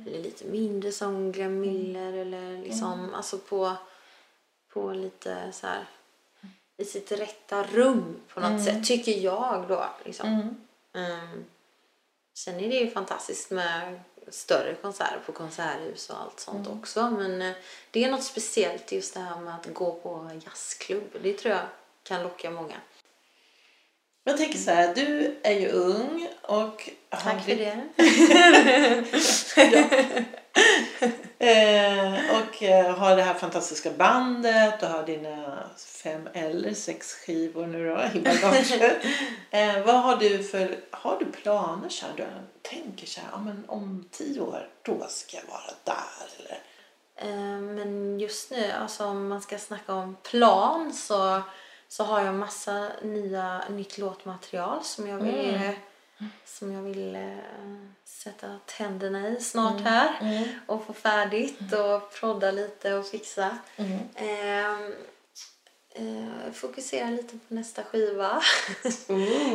[0.08, 2.14] Eller lite mindre som Glenn Miller.
[2.14, 3.74] Eller liksom, alltså på,
[4.74, 5.86] på lite så här
[6.78, 9.86] i sitt rätta rum på något sätt, tycker jag då.
[10.06, 10.58] Liksom.
[10.94, 11.46] Ehm,
[12.34, 17.10] sen är det ju fantastiskt med större konserter på konserthus och allt sånt också.
[17.10, 17.54] Men eh,
[17.92, 21.18] det är något speciellt just det här med att gå på jazzklubb.
[21.24, 21.66] Det tror jag
[22.04, 22.76] kan locka många.
[24.24, 27.84] Jag tänker så här, du är ju ung och Tack för det.
[31.40, 35.64] Eh, och eh, har det här fantastiska bandet och har dina
[36.04, 38.82] fem eller sex skivor nu då i bagaget.
[39.52, 42.14] eh, vad har du för, har du planer så här?
[42.18, 42.26] Du
[42.62, 46.60] tänker så här, ja, men om tio år då ska jag vara där eller?
[47.18, 51.42] Eh, Men just nu, alltså om man ska snacka om plan så,
[51.88, 55.72] så har jag massa nya, nytt låtmaterial som jag vill, eh,
[56.45, 57.38] som jag vill eh,
[58.06, 60.10] sätta tänderna i snart här
[60.65, 63.58] och få färdigt och prodda lite och fixa.
[64.15, 64.93] Ehm,
[65.89, 68.41] eh, fokusera lite på nästa skiva.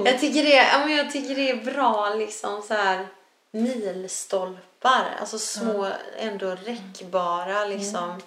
[0.04, 3.06] jag, tycker det, ja, men jag tycker det är bra liksom så här
[3.50, 5.16] milstolpar.
[5.20, 8.20] Alltså små, ändå räckbara liksom.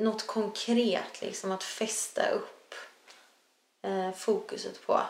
[0.00, 2.74] Något konkret liksom att fästa upp
[3.82, 5.00] eh, fokuset på.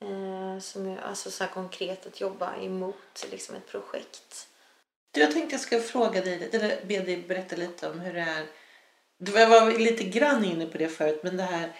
[0.00, 4.48] Eh, som är, alltså så här konkret att jobba emot liksom ett projekt.
[5.10, 8.20] Du, jag tänkte jag ska fråga dig, eller be dig berätta lite om hur det
[8.20, 8.46] är.
[9.18, 11.72] Du var lite grann inne på det förut, men det här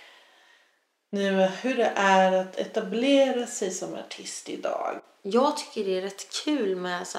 [1.10, 5.00] nu hur det är att etablera sig som artist idag.
[5.22, 7.18] Jag tycker det är rätt kul med så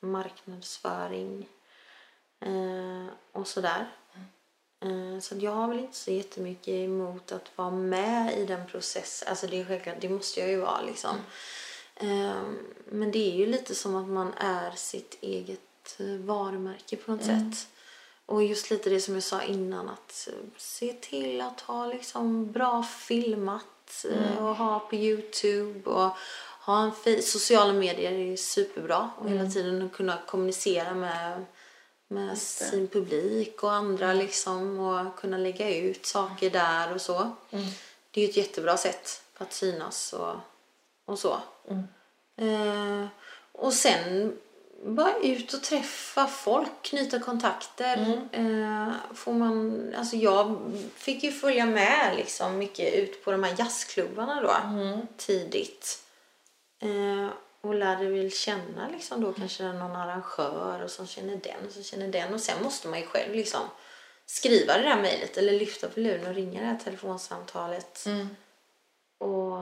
[0.00, 1.48] marknadsföring
[2.40, 3.86] eh, och sådär.
[4.80, 9.28] Eh, så jag har väl inte så jättemycket emot att vara med i den processen.
[9.28, 11.16] Alltså det är självklart, det måste jag ju vara liksom.
[11.94, 12.42] Eh,
[12.84, 17.24] men det är ju lite som att man är sitt eget eh, varumärke på något
[17.24, 17.68] sätt.
[18.26, 22.52] Och just lite det som jag sa innan att eh, se till att ha liksom
[22.52, 26.10] bra filmat eh, och ha på Youtube och
[26.60, 31.44] ha en sociala medier är superbra och hela tiden kunna kommunicera med,
[32.08, 37.30] med sin publik och andra liksom och kunna lägga ut saker där och så.
[38.10, 40.34] Det är ju ett jättebra sätt att synas och,
[41.04, 41.38] och så.
[42.36, 43.06] Eh,
[43.52, 44.38] och sen
[44.84, 48.22] bara ut och träffa folk, knyta kontakter.
[48.32, 53.54] Eh, får man, alltså jag fick ju följa med liksom mycket ut på de här
[53.58, 54.56] jazzklubbarna då
[55.16, 56.04] tidigt.
[56.80, 57.28] Eh,
[57.60, 61.82] och lärde väl känna liksom då kanske någon arrangör och som känner den och som
[61.82, 62.34] känner den.
[62.34, 63.60] Och sen måste man ju själv liksom
[64.26, 68.06] skriva det där mejlet eller lyfta på luren och ringa det här telefonsamtalet.
[69.18, 69.58] Och,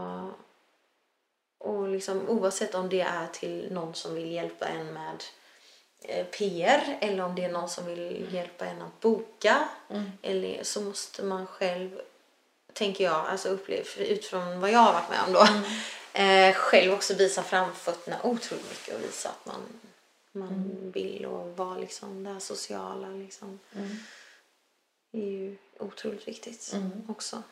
[1.59, 5.25] och liksom, oavsett om det är till någon som vill hjälpa en med
[6.05, 9.69] eh, PR eller om det är någon som vill hjälpa en att boka
[10.23, 12.01] eller så måste man själv,
[12.73, 15.47] tänker jag, alltså uppleva, utifrån vad jag har varit med om då,
[16.17, 19.63] eh, själv också visa framfötterna otroligt mycket och visa att man,
[20.33, 23.59] man vill och vara liksom det här sociala liksom.
[25.11, 26.75] Det är ju otroligt viktigt
[27.09, 27.43] också.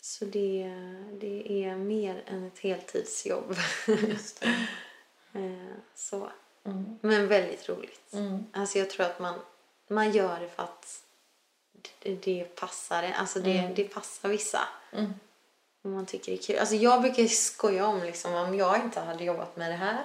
[0.00, 0.70] Så det,
[1.20, 3.56] det är mer än ett heltidsjobb.
[5.32, 6.30] Eh, så.
[7.00, 8.14] Men väldigt roligt.
[8.52, 9.40] Alltså jag tror att man,
[9.88, 11.02] man gör det för att
[12.02, 13.02] det, det passar.
[13.02, 14.68] Alltså det, det passar vissa.
[15.86, 16.58] Och man tycker det är kul.
[16.58, 20.04] Alltså jag brukar skoja om liksom, om jag inte hade jobbat med det här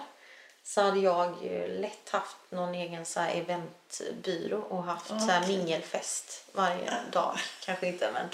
[0.64, 5.48] så hade jag ju lätt haft någon egen så här eventbyrå och haft så här
[5.48, 7.38] mingelfest varje dag.
[7.66, 8.26] Kanske inte men.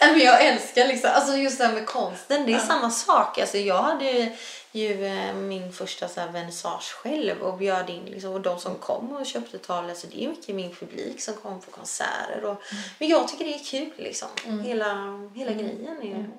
[0.00, 3.38] Men jag älskar liksom, alltså just det här med konsten, det är samma sak.
[3.38, 4.36] Alltså jag hade
[4.72, 8.74] ju eh, min första så här vernissage själv och bjöd in liksom, och de som
[8.74, 12.44] kom och köpte tal, alltså det är mycket min publik som kom på konserter.
[12.44, 12.62] Och,
[12.98, 14.28] Men jag tycker det är kul liksom.
[14.64, 14.94] Hela,
[15.34, 16.30] hela grejen är,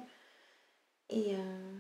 [1.10, 1.80] är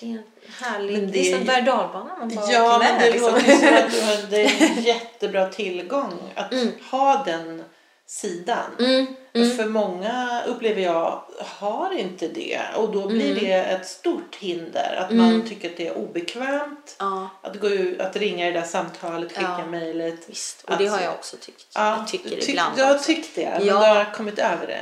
[0.00, 0.22] det är en
[0.60, 3.10] härlig, Men det är det är som berg och dalbana man bara Ja, men det
[3.10, 3.32] liksom.
[3.34, 6.52] låter som att du har- det är en jättebra tillgång att
[6.90, 7.64] ha den
[8.06, 8.70] sidan.
[8.78, 9.56] Mm, mm.
[9.56, 13.44] För många upplever jag har inte det och då blir Mm.
[13.44, 14.96] det ett stort hinder.
[15.00, 18.60] Att man tycker att det är obekvämt Ja, att gå ut, att ringa i det
[18.60, 19.66] där samtalet, skicka Ja.
[19.66, 20.28] mejlet.
[20.28, 20.64] visst.
[20.64, 21.66] Och det har jag också tyckt.
[21.74, 23.72] Ja, jag tycker tyck- ibland Du har tyckt det, men Ja.
[23.74, 24.80] du har kommit över det.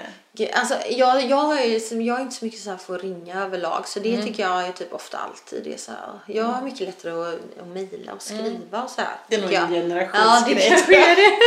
[0.52, 3.42] Alltså, jag, jag, har ju, jag är inte så mycket så här för att ringa
[3.44, 4.26] överlag så det Mm.
[4.26, 5.66] tycker jag är typ ofta alltid.
[5.66, 9.08] Är så här, jag har mycket lättare att, att mejla och skriva och så här.
[9.08, 9.18] Mm.
[9.28, 10.68] Det är nog en generationsgrej.
[10.70, 11.38] Ja, det är det.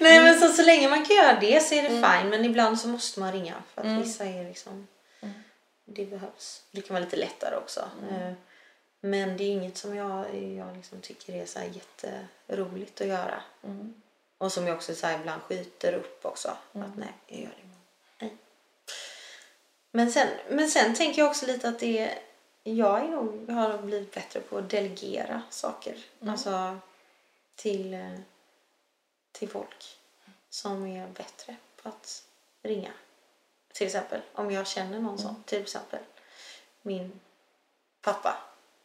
[0.00, 2.10] Nej men så, så länge man kan göra det så är det Mm.
[2.20, 4.86] fine men ibland så måste man ringa för att vissa är liksom
[5.84, 6.62] det behövs.
[6.70, 7.80] Det kan vara lite lättare också.
[8.08, 8.22] Mm.
[8.22, 8.32] Eh,
[9.00, 11.66] Men det är inget som jag, jag liksom tycker är så här
[12.46, 13.40] jätteroligt att göra.
[13.64, 13.94] Mm.
[14.38, 16.48] Och som jag också så här ibland skjuter upp också.
[16.72, 17.62] Att nej, jag gör det.
[19.94, 22.18] Men sen, men sen tänker jag också lite att det är,
[22.62, 25.96] jag är nog, har blivit bättre på att delegera saker.
[26.26, 26.78] Alltså
[27.54, 27.98] till,
[29.32, 29.98] till folk
[30.50, 32.24] som är bättre på att
[32.62, 32.92] ringa.
[33.72, 35.42] Till exempel om jag känner någon sån.
[35.46, 36.00] Till exempel
[36.82, 37.20] min
[38.00, 38.36] pappa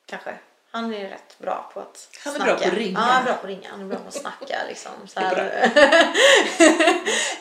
[0.06, 0.40] kanske.
[0.72, 2.52] Han är rätt bra på att Han är snacka.
[2.56, 3.00] bra på att ringa.
[3.00, 3.70] Ja, han är bra på att ringa.
[3.70, 4.92] Han är bra på att snacka liksom.
[5.08, 6.14] Så Det är här,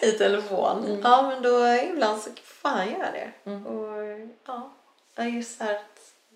[0.09, 0.85] I telefon.
[0.87, 1.01] Mm.
[1.05, 3.51] Ja, men då ibland så får han göra det.
[3.69, 4.73] Och ja,
[5.15, 5.81] det är just här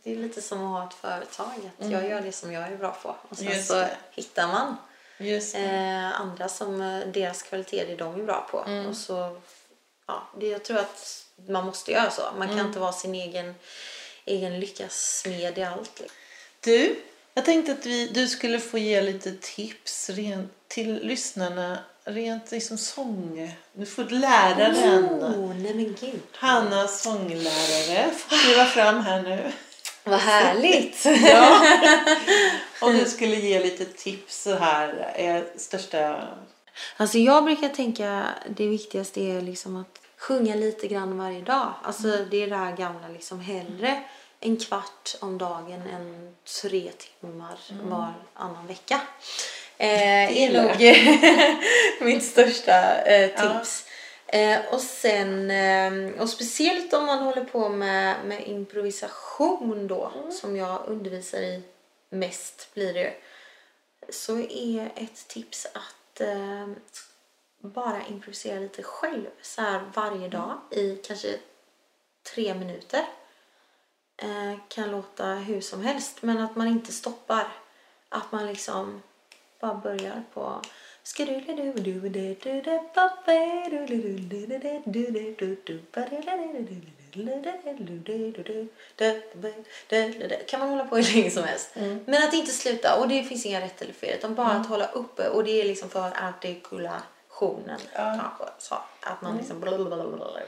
[0.03, 1.71] det är lite som att ha ett företag.
[1.79, 3.17] Att Jag gör det som jag är bra på.
[3.29, 3.57] Och sen Mm.
[3.59, 3.97] Just så det.
[4.11, 4.77] hittar man
[5.19, 5.55] det.
[5.55, 8.61] eh, andra som eh, deras kvalitet är de är bra på.
[8.67, 8.87] Mm.
[8.87, 9.41] Och så,
[10.07, 12.23] ja, det, jag tror att man måste göra så.
[12.39, 12.67] Man kan Mm.
[12.67, 13.55] inte vara sin egen,
[14.25, 16.03] egen lyckas smed i allt.
[16.65, 16.97] Du,
[17.35, 21.79] jag tänkte att vi, du skulle få ge lite tips rent, till lyssnarna.
[22.05, 23.57] Rent liksom sång.
[23.73, 25.05] Du får läraren.
[25.05, 26.21] Oh, nej men gud.
[26.33, 29.53] Hanna sånglärare får kliva fram här nu.
[30.05, 31.07] Vad härligt.
[31.07, 31.61] Ja.
[32.81, 35.13] Om du skulle ge lite tips så här.
[35.17, 36.29] Är största...
[36.97, 41.75] Alltså jag brukar tänka det viktigaste är liksom att sjunga lite grann varje dag.
[41.83, 44.03] Alltså det är det här gamla liksom hellre
[44.41, 49.01] en kvart om dagen än tre timmar var annan vecka.
[49.79, 50.81] Eh, är nog
[52.07, 53.87] mitt största eh, tips.
[54.27, 60.57] Eh, och sen, eh, och speciellt om man håller på med, med improvisation då, som
[60.57, 61.63] jag undervisar i
[62.11, 63.15] mest blir det
[64.09, 66.69] så är ett tips att eh,
[67.61, 71.39] bara improvisera lite själv så här varje dag i kanske
[72.35, 73.05] tre minuter.
[74.23, 77.49] Eh, kan låta hur som helst men att man inte stoppar.
[78.09, 79.03] Att man liksom
[79.61, 80.63] bara börjar på
[90.47, 91.71] kan man hålla på hur länge som helst.
[92.05, 93.01] Men att inte sluta.
[93.01, 94.19] Och det finns inga rätt eller fel.
[94.19, 95.29] Utan bara att hålla uppe.
[95.29, 97.81] Och det är liksom för artikulationen.
[97.95, 98.45] Kanske.
[98.59, 99.61] Så, att man liksom...
[99.61, 100.41] blablabla.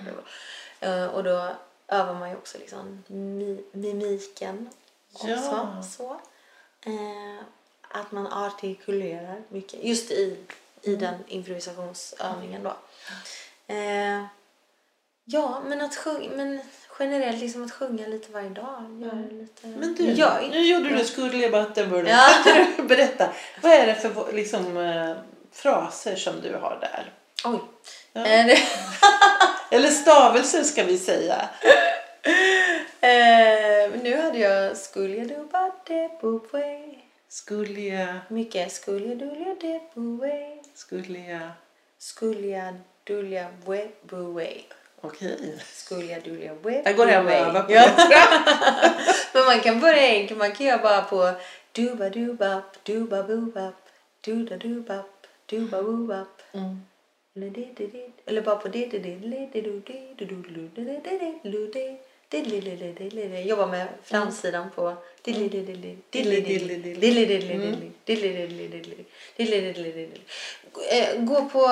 [0.80, 1.50] Eh, Och då
[1.92, 4.70] övar man ju också liksom mi- mimiken.
[5.14, 5.82] Också, Ja.
[5.96, 6.10] så.
[6.86, 7.44] Eh,
[7.88, 9.84] att man artikulerar mycket.
[9.84, 10.36] Just i,
[10.82, 12.76] i den improvisationsövningen då.
[13.74, 14.24] Eh,
[15.24, 16.60] ja, men att sjunga, men
[16.98, 19.00] generellt liksom att sjunga lite varje dag.
[19.02, 19.66] Göra lite...
[19.66, 21.04] Men du, Gör nu gjorde du Ja.
[21.04, 22.06] skulle Butterburn.
[22.06, 22.28] Ja.
[22.82, 23.32] Berätta,
[23.62, 25.16] vad är det för liksom, eh,
[25.52, 27.12] fraser som du har där?
[27.44, 27.58] Oj.
[28.12, 28.26] Ja.
[29.72, 31.34] Eller stavelser ska vi säga.
[33.00, 36.10] eh, nu hade jag skulle du bara det
[36.52, 36.98] way.
[37.28, 40.58] Skulle jag, Mycket skulle jag dulja det way.
[40.74, 41.48] skulle jag,
[41.98, 43.88] Skulle jag dulja way.
[45.00, 45.58] okej.
[45.72, 46.82] Skulle jag dulja way.
[46.84, 47.92] Jag går hem och övar på det.
[49.32, 50.38] Men man kan börja enkelt.
[50.38, 51.32] Man kan göra bara på
[51.72, 53.74] duba dubap, duba bubap,
[54.20, 56.42] duda dubap, duba bubap.
[56.52, 56.82] Mm.
[58.26, 58.86] Eller bara på det
[63.46, 64.96] Jobba med framsidan på
[71.18, 71.68] Gå på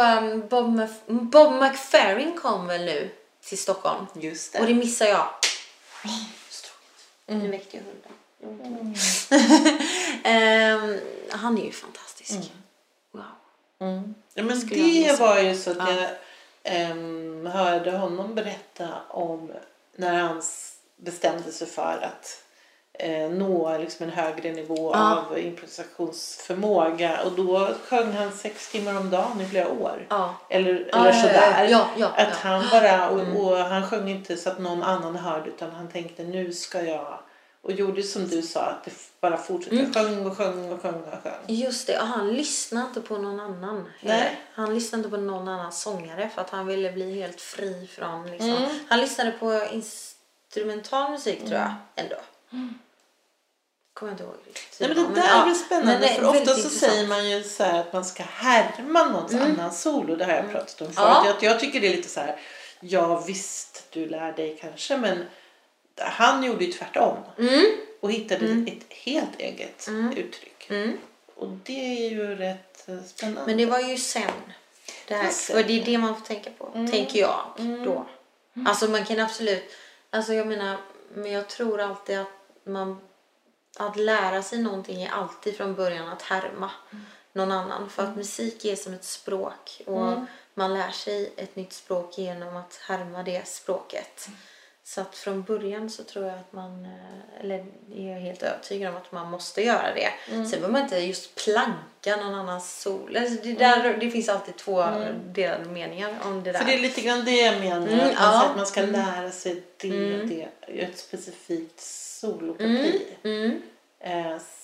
[1.08, 4.06] Bob, McFerrin kom väl nu till Stockholm?
[4.14, 4.60] Just det.
[4.60, 5.28] Och det missar jag.
[7.26, 7.42] Mm.
[7.42, 8.12] Nu väckte jag hunden.
[11.30, 12.30] Han är ju fantastisk.
[12.30, 12.44] Mm.
[13.10, 13.24] Wow.
[13.78, 14.14] Mm.
[14.40, 14.60] Mm.
[14.70, 15.86] Ja, men det var ju så att Ja.
[15.90, 16.08] jag
[16.62, 19.52] em, hörde honom berätta om
[19.96, 20.42] när han
[20.96, 22.42] bestämde sig för att
[22.92, 25.24] eh, nå liksom en högre nivå Ja.
[25.30, 27.20] av improvisationsförmåga.
[27.24, 30.06] Och då sjöng han sex timmar om dagen i flera år.
[30.10, 30.34] Ja.
[30.48, 31.64] Eller, Ja, eller sådär.
[31.64, 31.96] att.
[31.96, 32.10] Mm.
[32.42, 33.20] han bara, och,
[33.50, 37.18] och han sjöng inte så att någon annan hörde utan han tänkte nu ska jag
[37.62, 39.76] Och gjorde som du sa, att det bara fortsatte.
[39.76, 39.92] Mm.
[39.94, 41.32] Sjöng och sjöng och sjöng och sjöng.
[41.46, 43.88] Just det, och han lyssnade inte på någon annan.
[44.00, 44.40] Nej.
[44.52, 48.30] Han lyssnade inte på någon annan sångare för att han ville bli helt fri från
[48.30, 48.50] liksom.
[48.50, 48.70] Mm.
[48.88, 52.16] Han lyssnade på instrumental musik tror jag ändå.
[53.94, 54.80] Kommer jag inte ihåg riktigt.
[54.80, 55.42] Nej, men det där ja.
[55.42, 55.98] är väl spännande.
[56.00, 56.92] Men för ofta så intressant.
[56.92, 60.16] säger man ju så här att man ska härma någons annan solo.
[60.16, 60.96] Det har jag pratat om förut.
[60.96, 61.26] Ja.
[61.26, 62.40] Jag, jag tycker det är lite så här.
[62.80, 64.96] Ja visst, du lär dig kanske.
[64.96, 65.24] Men
[66.04, 67.16] han gjorde ju tvärtom.
[67.38, 67.64] Mm.
[68.00, 70.66] Och hittade ett helt eget uttryck.
[70.70, 70.98] Mm.
[71.34, 73.42] Och det är ju rätt eh, spännande.
[73.46, 74.30] Men det var ju sen.
[75.08, 75.56] Det här, Det är sen.
[75.56, 76.90] för det är det man får tänka på, Mm.
[76.90, 77.44] tänker jag
[77.84, 78.06] då.
[78.66, 79.62] Alltså man kan absolut,
[80.10, 80.76] alltså jag menar,
[81.14, 82.26] men jag tror alltid att
[82.64, 83.00] man,
[83.78, 86.70] att lära sig någonting är alltid från början att härma
[87.32, 87.90] någon annan.
[87.90, 90.14] För att musik är som ett språk och
[90.54, 94.28] man lär sig ett nytt språk genom att härma det språket.
[94.94, 97.66] Så att från början så tror jag att man, eh, eller
[97.96, 100.08] är jag helt övertygad om att man måste göra det.
[100.26, 103.16] Sen behöver man inte just planka någon annans sol.
[103.16, 104.84] Alltså det, där, det finns alltid två
[105.26, 106.58] delade meningar om det där.
[106.58, 107.86] För det är lite grann det jag menar.
[107.86, 108.46] Mm, att man, ja.
[108.50, 110.48] att man ska lära sig det och det.
[110.66, 113.02] Ett specifikt soloparti.
[113.24, 113.62] Mm.
[114.00, 114.59] Eh, s-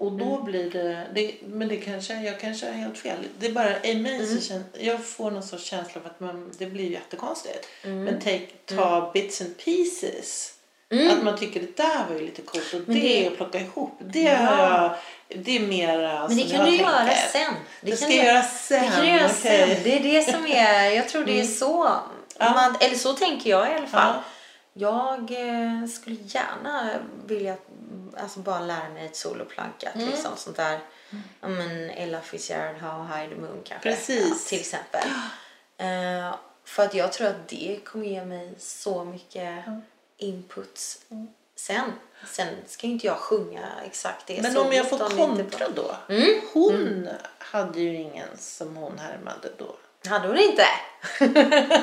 [0.00, 3.16] och då blir det, det, men det kanske, jag kanske har helt fel.
[3.38, 4.26] Det är bara i mig Mm.
[4.40, 7.66] så känns, jag får någon sorts känsla av att man, det blir jättekonstigt.
[7.84, 8.04] Mm.
[8.04, 10.54] Men take, ta bits and pieces.
[11.12, 13.98] Att man tycker det där var ju lite coolt och det, det- att plocka ihop.
[13.98, 14.96] Det, Ja.
[15.28, 17.14] jag, det är mera Men det kan du göra tänker.
[17.32, 17.54] sen.
[17.80, 18.80] Det, ska jag göra sen.
[18.82, 19.68] Det kan du göra sen.
[19.84, 21.90] Det är det som är, jag tror det är så.
[22.38, 22.52] Ja.
[22.54, 24.14] Man, eller så tänker jag i alla fall.
[24.14, 24.22] Ja.
[24.74, 26.90] Jag eh, skulle gärna
[27.26, 27.60] vilja mm,
[28.18, 29.90] alltså bara lära mig ett soloplanka.
[29.94, 30.06] Mm.
[30.08, 30.78] Liksom, sånt där.
[31.40, 33.90] Ja, men Ella Fitzgerald, How High the Moon kanske.
[33.90, 34.28] Precis.
[34.28, 35.08] Ja, till exempel.
[35.78, 36.34] Eh,
[36.64, 39.64] för att jag tror att det kommer ge mig så mycket
[40.16, 41.28] inputs Mm.
[41.56, 41.92] sen.
[42.26, 45.96] Sen ska inte jag sjunga exakt det Men om jag får kontra då.
[46.08, 46.40] Mm.
[46.52, 47.08] Hon
[47.38, 49.76] hade ju ingen som hon härmade då.
[50.10, 50.64] Hade hon inte?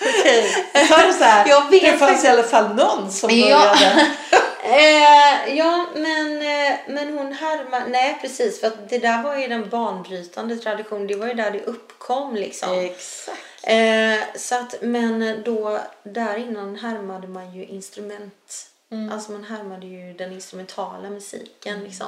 [0.00, 1.48] Okej, det så här.
[1.48, 3.76] Jag vet det fanns faktiskt- i alla fall någon som Ja.
[4.62, 7.86] Eh, ja, men, eh, men hon härmar...
[7.88, 8.60] Nej, precis.
[8.60, 11.06] För att det där var ju den banbrytande traditionen.
[11.06, 12.78] Det var ju där det uppkom liksom.
[12.78, 13.38] Exakt.
[13.62, 18.66] Eh, så att, men då, där innan härmade man ju instrument.
[19.12, 22.06] Alltså man härmade ju den instrumentala musiken liksom.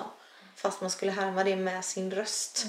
[0.56, 2.66] Fast man skulle härma det med sin röst.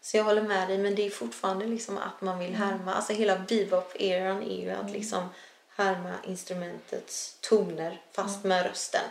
[0.00, 2.94] Så jag håller med dig, men det är fortfarande liksom att man vill härma.
[2.94, 5.28] Alltså hela bebop-eran är ju att liksom
[5.76, 9.04] härma instrumentets toner fast med rösten.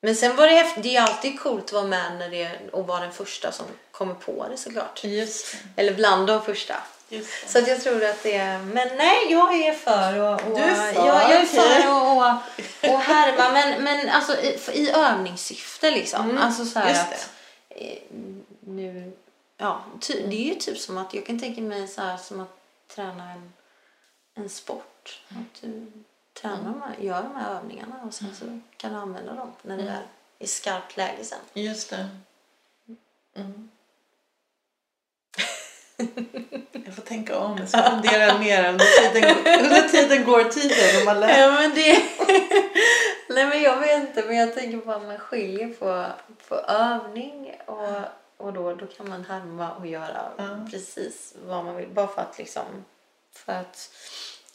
[0.00, 0.74] Men sen var det.
[0.82, 4.14] Det är alltid coolt att vara med när det, och vara den första som kommer
[4.14, 5.04] på det såklart.
[5.04, 5.82] Just det.
[5.82, 6.74] Eller bland de första.
[7.46, 8.58] Så att jag tror att det är...
[8.58, 12.16] Men nej, jag är för och, och Du är för, jag, jag är för och,
[12.16, 13.52] och, och härma.
[13.52, 16.38] Men, men alltså i, i övningssyfte liksom.
[16.38, 17.30] Alltså så att...
[17.68, 17.98] eh,
[18.60, 19.12] Nu,
[19.56, 22.40] ja, ty, det är ju typ som att jag kan tänka mig så här som
[22.40, 22.56] att
[22.94, 23.52] träna en,
[24.36, 25.20] en sport.
[25.28, 25.92] Att du
[26.40, 29.76] tränar de här, gör de här övningarna och sen så kan du använda dem när
[29.76, 30.02] det är
[30.38, 31.38] i skarpt läge sen.
[31.52, 32.08] Just det.
[33.36, 33.70] Mm.
[36.84, 37.58] Jag får tänka om.
[37.58, 38.68] Jag ska fundera mer.
[38.68, 42.02] Under tiden, under tiden går tiden och man lär Ja, men det...
[43.28, 44.24] Nej, men jag vet inte.
[44.26, 46.06] Men jag tänker på att man skiljer på,
[46.48, 47.98] på övning och,
[48.36, 50.66] och då, då kan man härma och göra Ja.
[50.70, 51.88] precis vad man vill.
[51.88, 52.84] Bara för att liksom...
[53.32, 53.90] För att...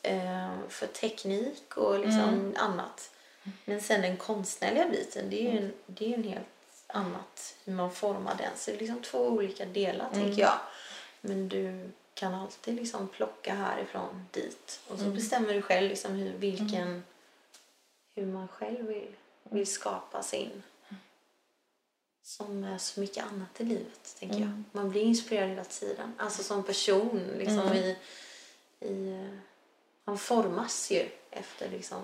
[0.06, 3.12] Eh, för teknik och liksom annat.
[3.66, 6.47] Men sen den konstnärliga biten, det är ju en, det är en helt
[6.88, 8.51] annat hur man formar den.
[8.56, 10.60] Så det är liksom två olika delar tänker jag.
[11.22, 14.80] Men du kan alltid liksom plocka härifrån dit.
[14.88, 17.03] Och så bestämmer du själv liksom hur, vilken,
[18.16, 20.64] hur man själv vill, vill skapa sin.
[22.24, 24.64] Som är så mycket annat i livet, tänker jag.
[24.72, 26.14] Man blir inspirerad hela tiden.
[26.18, 27.97] Alltså som person, liksom i,
[28.80, 29.30] i...
[30.06, 31.97] Man formas ju efter liksom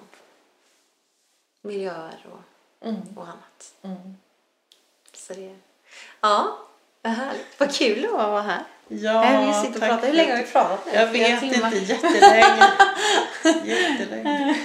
[1.61, 2.39] miljöer och,
[2.87, 3.01] Mm.
[3.15, 3.73] och annat.
[3.81, 4.15] Mm.
[5.13, 5.55] Så det...
[6.21, 6.57] Ja,
[7.01, 7.45] vad härligt.
[7.57, 8.63] Vad kul det var att vara här.
[8.87, 10.07] Ja, Nej, vi sitter och pratar.
[10.07, 10.91] Hur länge har vi pratat nu?
[10.93, 12.71] Jag vet inte, jättelänge.
[13.65, 14.55] jättelänge.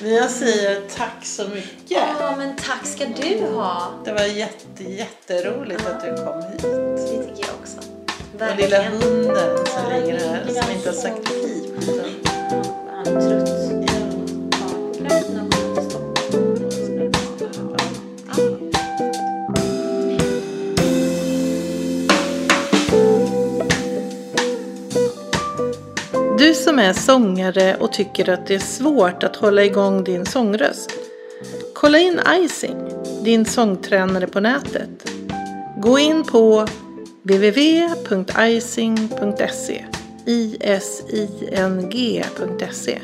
[0.00, 1.90] Men jag säger tack så mycket.
[2.20, 3.92] Ja, men tack ska du ha.
[4.04, 6.62] Det var jätte, jätteroligt att du kom hit.
[6.62, 7.78] Det tycker jag också.
[7.78, 9.02] Och lilla Verkligen.
[9.02, 12.25] hunden som Ja, ligger här som inte har sagt pip
[13.06, 13.66] trött.
[26.38, 30.90] Du som är sångare och tycker att det är svårt att hålla igång din sångröst.
[31.74, 32.88] kolla in Icing,
[33.24, 35.10] din sångtränare på nätet.
[35.76, 36.66] Gå in på
[37.22, 37.96] www.icing.se
[40.26, 42.98] ising.se